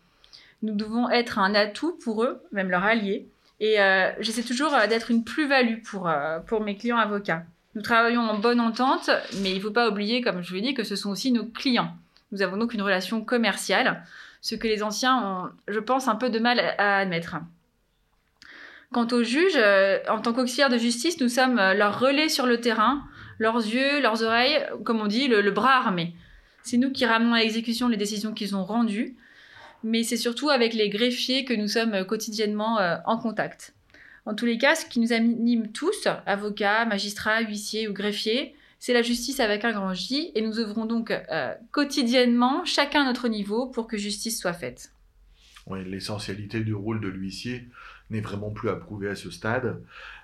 Nous 0.63 0.75
devons 0.75 1.11
être 1.11 1.41
un 1.41 1.53
atout 1.53 1.99
pour 2.05 2.23
eux, 2.23 2.41
même 2.53 2.71
leur 2.71 2.85
allié. 2.85 3.27
Et 3.59 3.79
j'essaie 4.21 4.45
toujours 4.45 4.71
d'être 4.89 5.11
une 5.11 5.25
plus-value 5.25 5.83
pour, 5.83 6.09
pour 6.47 6.61
mes 6.61 6.77
clients 6.77 6.97
avocats. 6.97 7.45
Nous 7.75 7.83
travaillons 7.83 8.21
en 8.21 8.39
bonne 8.39 8.61
entente, 8.61 9.11
mais 9.41 9.51
il 9.51 9.57
ne 9.57 9.61
faut 9.61 9.71
pas 9.71 9.89
oublier, 9.89 10.21
comme 10.21 10.43
je 10.43 10.49
vous 10.49 10.57
l'ai 10.57 10.61
dit, 10.61 10.75
que 10.75 10.85
ce 10.85 10.97
sont 10.97 11.11
aussi 11.11 11.33
nos 11.33 11.47
clients. 11.47 11.97
Nous 12.31 12.43
avons 12.43 12.57
donc 12.57 12.75
une 12.75 12.83
relation 12.83 13.25
commerciale, 13.25 14.05
ce 14.41 14.55
que 14.55 14.67
les 14.67 14.83
anciens 14.83 15.17
ont, 15.17 15.51
je 15.69 15.79
pense, 15.79 16.09
un 16.09 16.17
peu 16.17 16.29
de 16.29 16.39
mal 16.39 16.61
à 16.79 16.99
admettre. 16.99 17.37
Quant 18.93 19.07
aux 19.13 19.23
juges, 19.23 19.57
euh, 19.57 19.99
en 20.09 20.21
tant 20.21 20.35
qu'auxiliaires 20.35 20.69
de 20.69 20.77
justice, 20.77 21.19
nous 21.21 21.31
sommes 21.31 21.59
euh, 21.59 21.73
leurs 21.73 21.99
relais 21.99 22.29
sur 22.29 22.45
le 22.45 22.61
terrain, 22.61 23.03
leurs 23.39 23.57
yeux, 23.57 24.03
leurs 24.03 24.23
oreilles, 24.23 24.63
comme 24.85 25.01
on 25.01 25.07
dit, 25.07 25.29
le, 25.29 25.51
bras 25.51 25.77
armé. 25.77 26.15
C'est 26.63 26.77
nous 26.77 26.93
qui 26.93 27.07
ramenons 27.07 27.33
à 27.33 27.39
l'exécution 27.39 27.89
les 27.89 27.97
décisions 27.97 28.35
qu'ils 28.35 28.55
ont 28.55 28.65
rendues, 28.65 29.17
mais 29.83 30.03
c'est 30.03 30.19
surtout 30.19 30.51
avec 30.51 30.75
les 30.75 30.91
greffiers 30.91 31.47
que 31.47 31.55
nous 31.55 31.69
sommes 31.69 32.05
quotidiennement 32.05 32.79
euh, 32.81 32.97
en 33.07 33.17
contact. 33.17 33.73
En 34.25 34.35
tous 34.35 34.47
les 34.47 34.59
cas, 34.59 34.75
ce 34.75 34.87
qui 34.87 35.01
nous 35.01 35.13
anime 35.13 35.73
tous, 35.73 36.07
avocats, 36.27 36.85
magistrats, 36.85 37.43
huissiers 37.43 37.89
ou 37.89 37.93
greffiers, 37.93 38.55
c'est 38.79 38.93
la 38.93 39.03
justice 39.03 39.41
avec 39.41 39.65
un 39.65 39.73
grand 39.73 39.95
J, 39.95 40.33
et 40.35 40.43
nous 40.43 40.59
œuvrons 40.59 40.87
donc 40.87 41.11
euh, 41.11 41.55
quotidiennement, 41.71 42.65
chacun 42.65 43.03
à 43.03 43.05
notre 43.05 43.29
niveau, 43.29 43.67
pour 43.67 43.87
que 43.87 43.97
justice 43.97 44.41
soit 44.41 44.53
faite. 44.53 44.93
Oui, 45.67 45.85
l'essentialité 45.85 46.61
du 46.61 46.75
rôle 46.75 47.01
de 47.01 47.09
l'huissier 47.09 47.69
n'est 48.11 48.21
vraiment 48.21 48.51
plus 48.51 48.69
approuvée 48.69 49.09
à 49.09 49.15
ce 49.15 49.31
stade. 49.31 49.81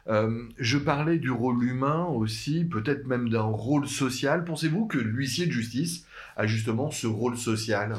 Euh, 0.09 0.49
je 0.59 0.78
parlais 0.78 1.19
du 1.19 1.31
rôle 1.31 1.62
humain 1.64 2.07
aussi, 2.07 2.64
peut-être 2.64 3.07
même 3.07 3.28
d'un 3.28 3.43
rôle 3.43 3.88
social. 3.88 4.45
Pensez-vous 4.45 4.87
que 4.87 4.99
l'huissier 4.99 5.47
de 5.47 5.52
justice 5.52 6.07
a 6.37 6.47
justement 6.47 6.90
ce 6.90 7.07
rôle 7.07 7.37
social? 7.37 7.95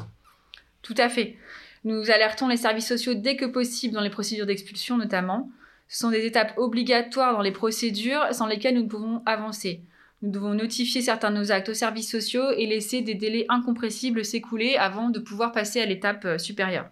Tout 0.82 0.94
à 0.98 1.08
fait. 1.08 1.36
Nous 1.84 2.10
alertons 2.10 2.48
les 2.48 2.58
services 2.58 2.88
sociaux 2.88 3.14
dès 3.14 3.36
que 3.36 3.46
possible 3.46 3.94
dans 3.94 4.02
les 4.02 4.10
procédures 4.10 4.46
d'expulsion 4.46 4.98
notamment. 4.98 5.50
Ce 5.90 5.98
sont 5.98 6.10
des 6.10 6.24
étapes 6.24 6.54
obligatoires 6.56 7.32
dans 7.32 7.42
les 7.42 7.50
procédures 7.50 8.24
sans 8.30 8.46
lesquelles 8.46 8.76
nous 8.76 8.84
ne 8.84 8.88
pouvons 8.88 9.22
avancer. 9.26 9.80
Nous 10.22 10.30
devons 10.30 10.54
notifier 10.54 11.02
certains 11.02 11.32
de 11.32 11.36
nos 11.36 11.50
actes 11.50 11.68
aux 11.68 11.74
services 11.74 12.08
sociaux 12.08 12.52
et 12.52 12.66
laisser 12.66 13.02
des 13.02 13.16
délais 13.16 13.44
incompressibles 13.48 14.24
s'écouler 14.24 14.76
avant 14.76 15.10
de 15.10 15.18
pouvoir 15.18 15.50
passer 15.50 15.80
à 15.80 15.86
l'étape 15.86 16.24
euh, 16.26 16.38
supérieure. 16.38 16.88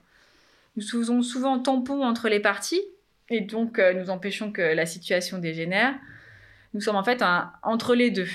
Nous 0.74 0.82
faisons 0.82 1.22
souvent 1.22 1.60
tampon 1.60 2.02
entre 2.02 2.28
les 2.28 2.40
parties 2.40 2.82
et 3.30 3.40
donc 3.40 3.78
euh, 3.78 3.94
nous 3.94 4.10
empêchons 4.10 4.50
que 4.50 4.62
la 4.62 4.84
situation 4.84 5.38
dégénère. 5.38 5.94
Nous 6.74 6.80
sommes 6.80 6.96
en 6.96 7.04
fait 7.04 7.22
entre 7.62 7.94
les 7.94 8.10
deux. 8.10 8.28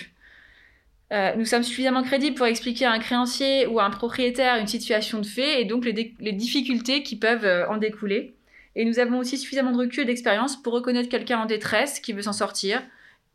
Euh, 1.11 1.35
nous 1.35 1.45
sommes 1.45 1.63
suffisamment 1.63 2.03
crédibles 2.03 2.37
pour 2.37 2.45
expliquer 2.45 2.85
à 2.85 2.93
un 2.93 2.99
créancier 2.99 3.67
ou 3.67 3.81
à 3.81 3.83
un 3.83 3.89
propriétaire 3.89 4.55
une 4.55 4.67
situation 4.67 5.19
de 5.19 5.25
fait 5.25 5.61
et 5.61 5.65
donc 5.65 5.83
les 5.83 6.31
difficultés 6.31 7.03
qui 7.03 7.17
peuvent 7.17 7.67
en 7.69 7.75
découler. 7.75 8.33
Et 8.75 8.85
nous 8.85 8.99
avons 8.99 9.19
aussi 9.19 9.37
suffisamment 9.37 9.71
de 9.71 9.77
recul 9.77 10.03
et 10.03 10.05
d'expérience 10.05 10.61
pour 10.61 10.73
reconnaître 10.73 11.09
quelqu'un 11.09 11.39
en 11.39 11.45
détresse 11.45 11.99
qui 11.99 12.13
veut 12.13 12.23
s'en 12.23 12.33
sortir 12.33 12.81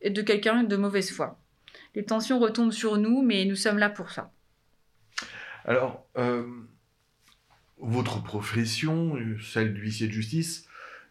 et 0.01 0.09
de 0.09 0.21
quelqu'un 0.21 0.63
de 0.63 0.75
mauvaise 0.75 1.11
foi. 1.11 1.39
Les 1.95 2.03
tensions 2.03 2.39
retombent 2.39 2.71
sur 2.71 2.97
nous, 2.97 3.21
mais 3.21 3.45
nous 3.45 3.55
sommes 3.55 3.77
là 3.77 3.89
pour 3.89 4.11
ça. 4.11 4.31
Alors, 5.65 6.05
euh, 6.17 6.45
votre 7.77 8.21
profession, 8.21 9.17
celle 9.41 9.73
d'huissier 9.73 10.07
de 10.07 10.13
justice, 10.13 10.67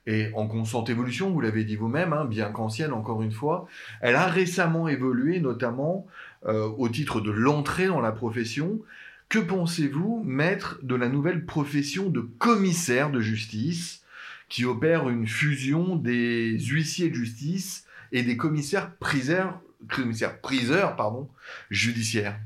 est 0.06 0.32
en 0.35 0.47
constante 0.47 0.88
évolution, 0.88 1.30
vous 1.30 1.40
l'avez 1.40 1.64
dit 1.64 1.76
vous-même, 1.76 2.14
hein, 2.14 2.25
bien 2.25 2.50
qu'ancienne 2.50 2.92
encore 2.92 3.23
une 3.23 3.32
fois. 3.32 3.66
Elle 4.00 4.16
a 4.16 4.26
récemment 4.26 4.88
évolué, 4.88 5.38
notamment 5.40 6.06
euh, 6.47 6.66
au 6.78 6.88
titre 6.88 7.20
de 7.20 7.30
l'entrée 7.30 7.88
dans 7.88 8.00
la 8.00 8.12
profession. 8.12 8.80
Que 9.28 9.38
pensez-vous, 9.38 10.23
maître, 10.25 10.78
de 10.82 10.94
la 10.94 11.11
nouvelle 11.11 11.44
profession 11.44 12.08
de 12.08 12.20
commissaire 12.20 13.11
de 13.11 13.20
justice? 13.20 14.02
Qui 14.49 14.64
opère 14.64 15.09
une 15.09 15.26
fusion 15.26 15.97
des 15.97 16.58
huissiers 16.58 17.11
de 17.11 17.15
justice 17.15 17.84
et 18.13 18.23
des 18.23 18.37
commissaires 18.37 18.97
priseurs, 18.97 19.61
commissaires 19.91 20.41
priseurs 20.41 20.97
pardon, 20.97 21.28
judiciaires. 21.71 22.39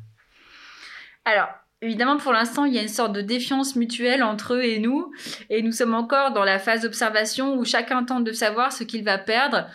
Alors, 1.24 1.48
évidemment, 1.80 2.16
pour 2.16 2.32
l'instant, 2.32 2.64
il 2.64 2.74
y 2.74 2.78
a 2.78 2.82
une 2.82 2.88
sorte 2.88 3.12
de 3.12 3.20
défiance 3.20 3.76
mutuelle 3.76 4.22
entre 4.22 4.54
eux 4.54 4.64
et 4.64 4.80
nous, 4.80 5.12
et 5.50 5.62
nous 5.62 5.72
sommes 5.72 5.94
encore 5.94 6.32
dans 6.32 6.44
la 6.44 6.58
phase 6.58 6.82
d'observation 6.82 7.56
où 7.56 7.64
chacun 7.64 8.04
tente 8.04 8.24
de 8.24 8.32
savoir 8.32 8.72
ce 8.72 8.84
qu'il 8.84 9.04
va 9.04 9.18
perdre 9.18 9.68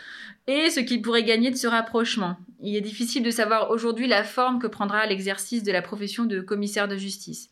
et 0.48 0.70
ce 0.70 0.80
qu'il 0.80 1.02
pourrait 1.02 1.24
gagner 1.24 1.52
de 1.52 1.56
ce 1.56 1.68
rapprochement. 1.68 2.38
Il 2.62 2.76
est 2.76 2.82
difficile 2.82 3.24
de 3.24 3.32
savoir 3.32 3.70
aujourd'hui 3.70 4.08
la 4.08 4.24
forme 4.24 4.60
que 4.60 4.68
prendra 4.68 5.06
l'exercice 5.06 5.64
de 5.64 5.72
la 5.72 5.82
profession 5.82 6.26
de 6.26 6.42
commissaire 6.42 6.88
de 6.88 6.98
justice. 6.98 7.50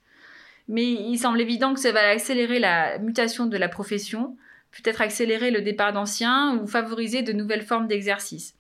Mais 0.68 0.86
il 0.86 1.18
semble 1.18 1.40
évident 1.40 1.74
que 1.74 1.80
ça 1.80 1.92
va 1.92 2.10
accélérer 2.10 2.60
la 2.60 2.98
mutation 2.98 3.46
de 3.46 3.58
la 3.58 3.70
profession, 3.70 4.36
peut-être 4.76 5.02
accélérer 5.02 5.52
le 5.52 5.62
départ 5.62 5.94
d'anciens 5.94 6.58
ou 6.58 6.68
favoriser 6.68 7.22
de 7.22 7.34
nouvelles 7.34 7.64
formes 7.64 7.88
d'exercice. 7.88 8.56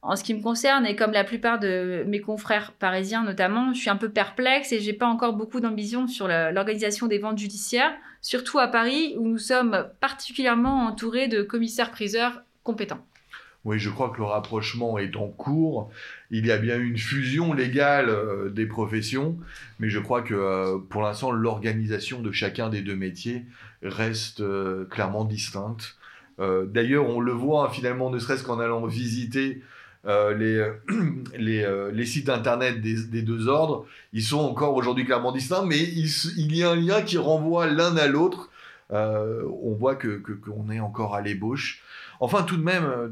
En 0.00 0.14
ce 0.14 0.22
qui 0.22 0.32
me 0.32 0.42
concerne, 0.42 0.86
et 0.86 0.94
comme 0.94 1.10
la 1.10 1.24
plupart 1.24 1.58
de 1.58 2.04
mes 2.06 2.20
confrères 2.20 2.72
parisiens 2.72 3.24
notamment, 3.24 3.74
je 3.74 3.80
suis 3.80 3.90
un 3.90 3.96
peu 3.96 4.10
perplexe 4.10 4.72
et 4.72 4.80
j'ai 4.80 4.92
pas 4.92 5.06
encore 5.06 5.32
beaucoup 5.32 5.60
d'ambition 5.60 6.06
sur 6.06 6.28
l'organisation 6.28 7.08
des 7.08 7.18
ventes 7.18 7.38
judiciaires, 7.38 7.94
surtout 8.22 8.60
à 8.60 8.68
Paris 8.68 9.16
où 9.18 9.26
nous 9.26 9.38
sommes 9.38 9.88
particulièrement 10.00 10.86
entourés 10.86 11.26
de 11.26 11.42
commissaires-priseurs 11.42 12.42
compétents. 12.62 13.04
Oui, 13.64 13.78
je 13.78 13.90
crois 13.90 14.10
que 14.10 14.18
le 14.18 14.24
rapprochement 14.24 14.98
est 14.98 15.16
en 15.16 15.28
cours. 15.28 15.90
Il 16.30 16.46
y 16.46 16.52
a 16.52 16.58
bien 16.58 16.78
une 16.78 16.96
fusion 16.96 17.52
légale 17.52 18.08
euh, 18.08 18.50
des 18.50 18.66
professions, 18.66 19.36
mais 19.80 19.90
je 19.90 19.98
crois 19.98 20.22
que 20.22 20.34
euh, 20.34 20.78
pour 20.78 21.02
l'instant, 21.02 21.32
l'organisation 21.32 22.22
de 22.22 22.30
chacun 22.30 22.68
des 22.68 22.82
deux 22.82 22.94
métiers 22.94 23.44
reste 23.82 24.40
euh, 24.40 24.84
clairement 24.86 25.24
distincte. 25.24 25.96
D'ailleurs, 26.40 27.08
on 27.08 27.18
le 27.18 27.32
voit 27.32 27.68
finalement, 27.68 28.10
ne 28.10 28.20
serait-ce 28.20 28.44
qu'en 28.44 28.60
allant 28.60 28.86
visiter 28.86 29.60
les, 30.06 30.70
les, 31.36 32.06
sites 32.06 32.28
internet 32.28 32.80
des, 32.80 33.22
deux 33.22 33.48
ordres, 33.48 33.86
ils 34.12 34.22
sont 34.22 34.38
encore 34.38 34.76
aujourd'hui 34.76 35.04
clairement 35.04 35.32
distincts, 35.32 35.64
mais 35.66 35.80
il, 35.80 36.54
y 36.54 36.62
a 36.62 36.70
un 36.70 36.76
lien 36.76 37.02
qui 37.02 37.18
renvoie 37.18 37.66
l'un 37.66 37.96
à 37.96 38.06
l'autre. 38.06 38.50
on 38.90 39.74
voit 39.76 39.96
que 39.96 40.18
qu'on 40.18 40.70
est 40.70 40.78
encore 40.78 41.16
à 41.16 41.22
l'ébauche. 41.22 41.82
Enfin, 42.20 42.42
tout 42.42 42.56
de 42.56 42.62
même, 42.62 42.84
euh, 42.84 43.08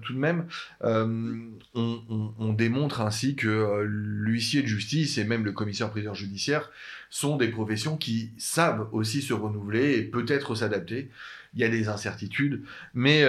euh, 0.84 1.52
on, 1.74 2.52
démontre 2.52 3.00
ainsi 3.00 3.36
que 3.36 3.48
euh, 3.48 3.84
l'huissier 3.86 4.62
de 4.62 4.66
justice 4.66 5.18
et 5.18 5.24
même 5.24 5.44
le 5.44 5.52
commissaire-priseur 5.52 6.14
judiciaire 6.14 6.70
sont 7.10 7.36
des 7.36 7.48
professions 7.48 7.96
qui 7.96 8.30
savent 8.38 8.88
aussi 8.92 9.22
se 9.22 9.32
renouveler 9.32 9.98
et 9.98 10.02
peut-être 10.02 10.54
s'adapter. 10.54 11.10
Il 11.54 11.60
y 11.60 11.64
a 11.64 11.68
des 11.68 11.88
incertitudes, 11.88 12.62
mais, 12.92 13.24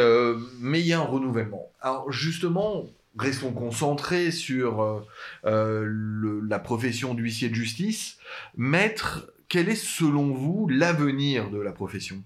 mais 0.59 0.81
il 0.81 0.87
y 0.87 0.91
a 0.91 0.99
un 0.99 1.03
renouvellement. 1.03 1.71
Alors 1.79 2.11
justement, 2.11 2.85
restons 3.17 3.53
concentrés 3.53 4.31
sur 4.31 5.05
la 5.43 6.59
profession 6.59 7.13
d'huissier 7.13 7.47
de 7.47 7.55
justice. 7.55 8.17
Maître, 8.57 9.31
quel 9.47 9.69
est 9.69 9.75
selon 9.75 10.33
vous 10.33 10.67
l'avenir 10.67 11.49
de 11.49 11.59
la 11.59 11.71
profession? 11.71 12.21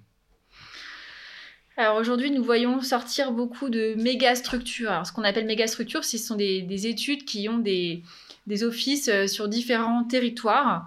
Alors 1.77 1.95
aujourd'hui, 1.95 2.31
nous 2.31 2.43
voyons 2.43 2.81
sortir 2.81 3.31
beaucoup 3.31 3.69
de 3.69 3.95
méga 3.95 4.35
structures. 4.35 4.91
Alors, 4.91 5.07
ce 5.07 5.13
qu'on 5.13 5.23
appelle 5.23 5.45
méga 5.45 5.67
structures, 5.67 6.03
ce 6.03 6.17
sont 6.17 6.35
des, 6.35 6.87
études 6.87 7.23
qui 7.23 7.47
ont 7.47 7.59
des, 7.59 8.03
offices 8.63 9.07
euh, 9.07 9.27
sur 9.27 9.47
différents 9.47 10.03
territoires. 10.03 10.85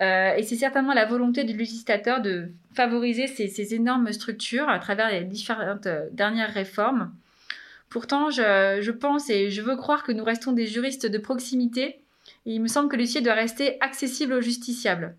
Euh, 0.00 0.34
et 0.34 0.42
c'est 0.42 0.56
certainement 0.56 0.94
la 0.94 1.04
volonté 1.04 1.44
du 1.44 1.56
législateur 1.56 2.22
de 2.22 2.48
favoriser 2.74 3.26
ces, 3.26 3.74
énormes 3.74 4.10
structures 4.12 4.68
à 4.68 4.78
travers 4.78 5.10
les 5.10 5.24
différentes 5.24 5.86
euh, 5.86 6.08
dernières 6.12 6.52
réformes. 6.52 7.12
Pourtant, 7.90 8.30
je, 8.30 8.78
je, 8.80 8.90
pense 8.90 9.28
et 9.28 9.50
je 9.50 9.60
veux 9.60 9.76
croire 9.76 10.02
que 10.02 10.12
nous 10.12 10.24
restons 10.24 10.52
des 10.52 10.66
juristes 10.66 11.06
de 11.06 11.18
proximité. 11.18 12.00
Et 12.46 12.54
il 12.54 12.62
me 12.62 12.68
semble 12.68 12.88
que 12.88 12.96
l'huissier 12.96 13.20
doit 13.20 13.34
rester 13.34 13.76
accessible 13.82 14.32
aux 14.32 14.40
justiciables. 14.40 15.14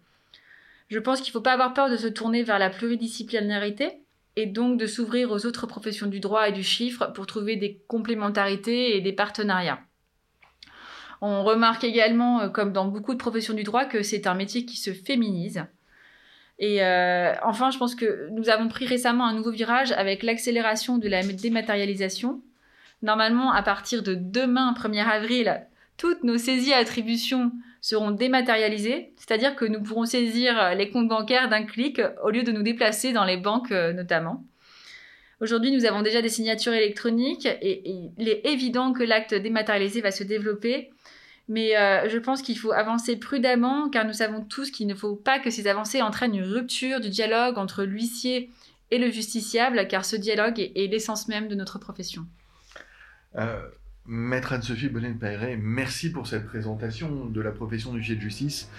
Je 0.89 0.99
pense 0.99 1.21
qu'il 1.21 1.30
ne 1.30 1.34
faut 1.34 1.41
pas 1.41 1.54
avoir 1.54 1.73
peur 1.73 1.89
de 1.89 1.97
se 1.97 2.08
tourner 2.08 2.43
vers 2.43 2.60
la 2.60 2.69
pluridisciplinarité, 2.69 4.02
et 4.36 4.46
donc 4.46 4.80
de 4.80 4.88
s'ouvrir 4.88 5.32
aux 5.32 5.46
autres 5.46 5.67
professions 5.67 6.08
du 6.08 6.19
droit 6.19 6.50
et 6.50 6.52
du 6.52 6.63
chiffre 6.63 7.08
pour 7.13 7.28
trouver 7.28 7.56
des 7.56 7.82
complémentarités 7.88 8.98
et 8.98 9.02
des 9.02 9.13
partenariats. 9.13 9.80
On 11.22 11.43
remarque 11.43 11.84
également, 11.84 12.41
euh, 12.41 12.50
comme 12.50 12.74
dans 12.74 12.86
beaucoup 12.86 13.13
de 13.13 13.19
professions 13.19 13.54
du 13.54 13.63
droit, 13.63 13.86
que 13.86 14.04
c'est 14.04 14.28
un 14.28 14.34
métier 14.34 14.65
qui 14.65 14.78
se 14.78 14.91
féminise. 14.91 15.65
Et 16.60 16.84
euh, 16.84 17.34
enfin, 17.43 17.72
je 17.72 17.78
pense 17.78 17.96
que 17.96 18.30
nous 18.32 18.50
avons 18.50 18.67
pris 18.67 18.86
récemment 18.86 19.26
un 19.26 19.34
nouveau 19.34 19.52
virage 19.52 19.91
avec 19.93 20.24
l'accélération 20.24 20.98
de 20.98 21.08
la 21.08 21.24
dématérialisation. 21.24 22.41
Normalement, 23.02 23.52
à 23.52 23.63
partir 23.63 24.04
de 24.04 24.15
demain, 24.15 24.74
1er 24.74 25.06
avril, 25.06 25.65
toutes 25.97 26.23
nos 26.23 26.38
saisies 26.38 26.73
attributions 26.73 27.51
seront 27.82 28.12
dématérialisées, 28.12 29.13
c'est-à-dire 29.17 29.56
que 29.56 29.65
nous 29.65 29.82
pourrons 29.82 30.06
saisir 30.06 30.73
les 30.75 30.89
comptes 30.89 31.10
bancaires 31.10 31.49
d'un 31.49 31.63
clic 31.63 32.01
au 32.23 32.29
lieu 32.29 32.43
de 32.43 32.51
nous 32.51 32.63
déplacer 32.63 33.12
dans 33.12 33.25
les 33.25 33.38
banques 33.38 33.71
notamment. 33.71 34.45
Aujourd'hui, 35.43 35.71
nous 35.71 35.84
avons 35.84 36.01
déjà 36.01 36.21
des 36.21 36.29
signatures 36.29 36.71
électroniques 36.71 37.45
et, 37.45 37.82
il 38.17 38.29
est 38.29 38.45
évident 38.45 38.93
que 38.93 39.03
l'acte 39.03 39.34
dématérialisé 39.34 39.99
va 39.99 40.12
se 40.12 40.23
développer. 40.23 40.89
Mais 41.49 41.75
euh, 41.75 42.08
je 42.08 42.17
pense 42.17 42.41
qu'il 42.41 42.58
faut 42.58 42.71
avancer 42.71 43.17
prudemment 43.17 43.89
car 43.89 44.06
nous 44.06 44.13
savons 44.13 44.45
tous 44.45 44.71
qu'il 44.71 44.88
ne 44.88 44.95
faut 44.95 45.17
pas 45.17 45.39
que 45.39 45.49
ces 45.49 45.67
avancées 45.67 46.01
entraînent 46.01 46.36
une 46.36 46.45
rupture 46.45 47.01
du 47.01 47.10
dialogue 47.10 47.58
entre 47.58 47.84
l'huissier 47.84 48.51
et 48.91 48.97
le 48.97 49.12
justiciable 49.12 49.86
car 49.89 50.06
ce 50.06 50.15
dialogue 50.15 50.60
est, 50.60 50.88
l'essence 50.89 51.27
même 51.27 51.49
de 51.49 51.56
notre 51.56 51.77
profession. 51.77 52.25
Euh, 53.36 53.67
Maître 54.05 54.51
Anne-Sophie 54.51 54.89
bonnet 54.89 55.13
de 55.13 55.55
merci 55.61 56.11
pour 56.11 56.27
cette 56.27 56.45
présentation 56.45 57.23
de 57.23 57.39
la 57.39 57.51
profession 57.51 57.93
du 57.93 58.03
fier 58.03 58.17
de 58.17 58.21
justice. 58.21 58.69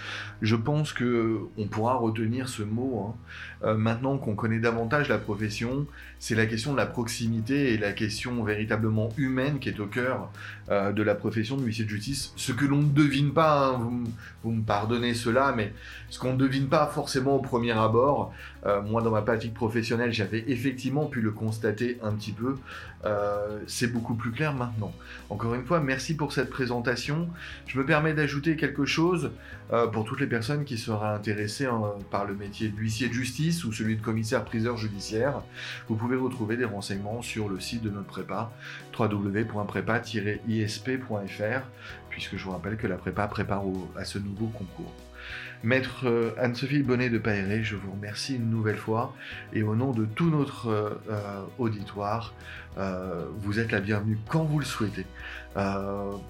Je 0.43 0.55
pense 0.55 0.93
que 0.93 1.39
on 1.57 1.65
pourra 1.65 1.95
retenir 1.95 2.47
ce 2.47 2.61
mot 2.61 3.07
hein. 3.07 3.15
euh, 3.63 3.75
maintenant 3.75 4.19
qu'on 4.19 4.35
connaît 4.35 4.59
davantage 4.59 5.09
la 5.09 5.17
profession. 5.17 5.87
C'est 6.19 6.35
la 6.35 6.45
question 6.45 6.73
de 6.73 6.77
la 6.77 6.85
proximité 6.85 7.73
et 7.73 7.79
la 7.79 7.91
question 7.91 8.43
véritablement 8.43 9.09
humaine 9.17 9.57
qui 9.57 9.69
est 9.69 9.79
au 9.79 9.87
cœur 9.87 10.29
euh, 10.69 10.91
de 10.91 11.01
la 11.01 11.15
profession 11.15 11.57
de 11.57 11.63
huissier 11.63 11.85
de 11.85 11.89
justice. 11.89 12.31
Ce 12.35 12.51
que 12.51 12.65
l'on 12.65 12.83
ne 12.83 12.93
devine 12.93 13.33
pas, 13.33 13.69
hein, 13.69 14.03
vous, 14.43 14.51
me 14.51 14.61
pardonnez 14.61 15.15
cela, 15.15 15.55
mais 15.57 15.73
ce 16.09 16.19
qu'on 16.19 16.33
ne 16.33 16.37
devine 16.37 16.67
pas 16.67 16.85
forcément 16.85 17.37
au 17.37 17.41
premier 17.41 17.71
abord. 17.71 18.31
Euh, 18.67 18.79
moi, 18.83 19.01
dans 19.01 19.11
ma 19.11 19.23
pratique 19.23 19.55
professionnelle, 19.55 20.13
j'avais 20.13 20.43
effectivement 20.47 21.07
pu 21.07 21.21
le 21.21 21.31
constater 21.31 21.97
un 22.03 22.11
petit 22.13 22.31
peu. 22.31 22.57
c'est 23.67 23.91
beaucoup 23.91 24.15
plus 24.15 24.31
clair 24.31 24.53
maintenant. 24.53 24.93
Encore 25.29 25.55
une 25.55 25.65
fois, 25.65 25.79
merci 25.79 26.15
pour 26.15 26.33
cette 26.33 26.49
présentation. 26.49 27.29
Je 27.67 27.79
me 27.79 27.85
permets 27.85 28.13
d'ajouter 28.13 28.55
quelque 28.55 28.85
chose 28.85 29.31
euh, 29.73 29.87
pour 29.87 30.05
toutes 30.05 30.19
les 30.19 30.27
personnes 30.27 30.65
qui 30.65 30.77
seraient 30.77 31.13
intéressées 31.13 31.65
hein, 31.65 31.81
par 32.11 32.25
le 32.25 32.35
métier 32.35 32.69
d'huissier 32.69 33.07
de 33.07 33.13
justice 33.13 33.65
ou 33.65 33.73
celui 33.73 33.95
de 33.95 34.01
commissaire-priseur 34.01 34.77
judiciaire. 34.77 35.41
Vous 35.87 35.95
pouvez 35.95 36.15
retrouver 36.15 36.57
des 36.57 36.65
renseignements 36.65 37.21
sur 37.21 37.49
le 37.49 37.59
site 37.59 37.81
de 37.81 37.89
notre 37.89 38.07
prépa, 38.07 38.51
www.prépa-isp.fr, 38.97 41.61
puisque 42.09 42.37
je 42.37 42.43
vous 42.43 42.51
rappelle 42.51 42.77
que 42.77 42.87
la 42.87 42.97
prépa 42.97 43.27
prépare 43.27 43.63
à 43.97 44.05
ce 44.05 44.19
nouveau 44.19 44.47
concours. 44.47 44.93
Maître 45.63 46.05
euh, 46.07 46.31
Anne-Sophie 46.37 46.83
Bonnet 46.83 47.09
de 47.09 47.17
Paéré, 47.17 47.63
je 47.63 47.75
vous 47.75 47.91
remercie 47.91 48.35
une 48.35 48.49
nouvelle 48.49 48.77
fois 48.77 49.15
et 49.51 49.63
au 49.63 49.75
nom 49.75 49.91
de 49.91 50.05
tout 50.05 50.29
notre 50.29 50.67
euh, 50.67 50.89
euh, 51.09 51.41
auditoire, 51.57 52.33
vous 53.37 53.61
êtes 53.61 53.71
la 53.71 53.79
bienvenue 53.79 54.19
quand 54.27 54.43
vous 54.43 54.59
le 54.59 54.65
souhaitez 54.65 55.05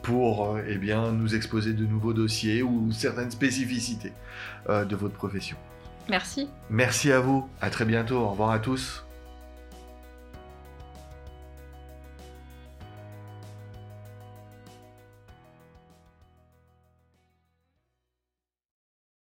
pour 0.03 0.59
eh 0.67 0.77
bien, 0.77 1.11
nous 1.11 1.33
exposer 1.33 1.73
de 1.73 1.87
nouveaux 1.87 2.13
dossiers 2.13 2.61
ou 2.61 2.91
certaines 2.91 3.31
spécificités 3.31 4.13
de 4.69 4.95
votre 4.95 5.15
profession. 5.15 5.57
Merci. 6.07 6.47
Merci 6.69 7.11
à 7.11 7.19
vous, 7.19 7.49
à 7.61 7.71
très 7.71 7.85
bientôt, 7.85 8.17
au 8.17 8.29
revoir 8.29 8.51
à 8.51 8.59
tous. 8.59 9.04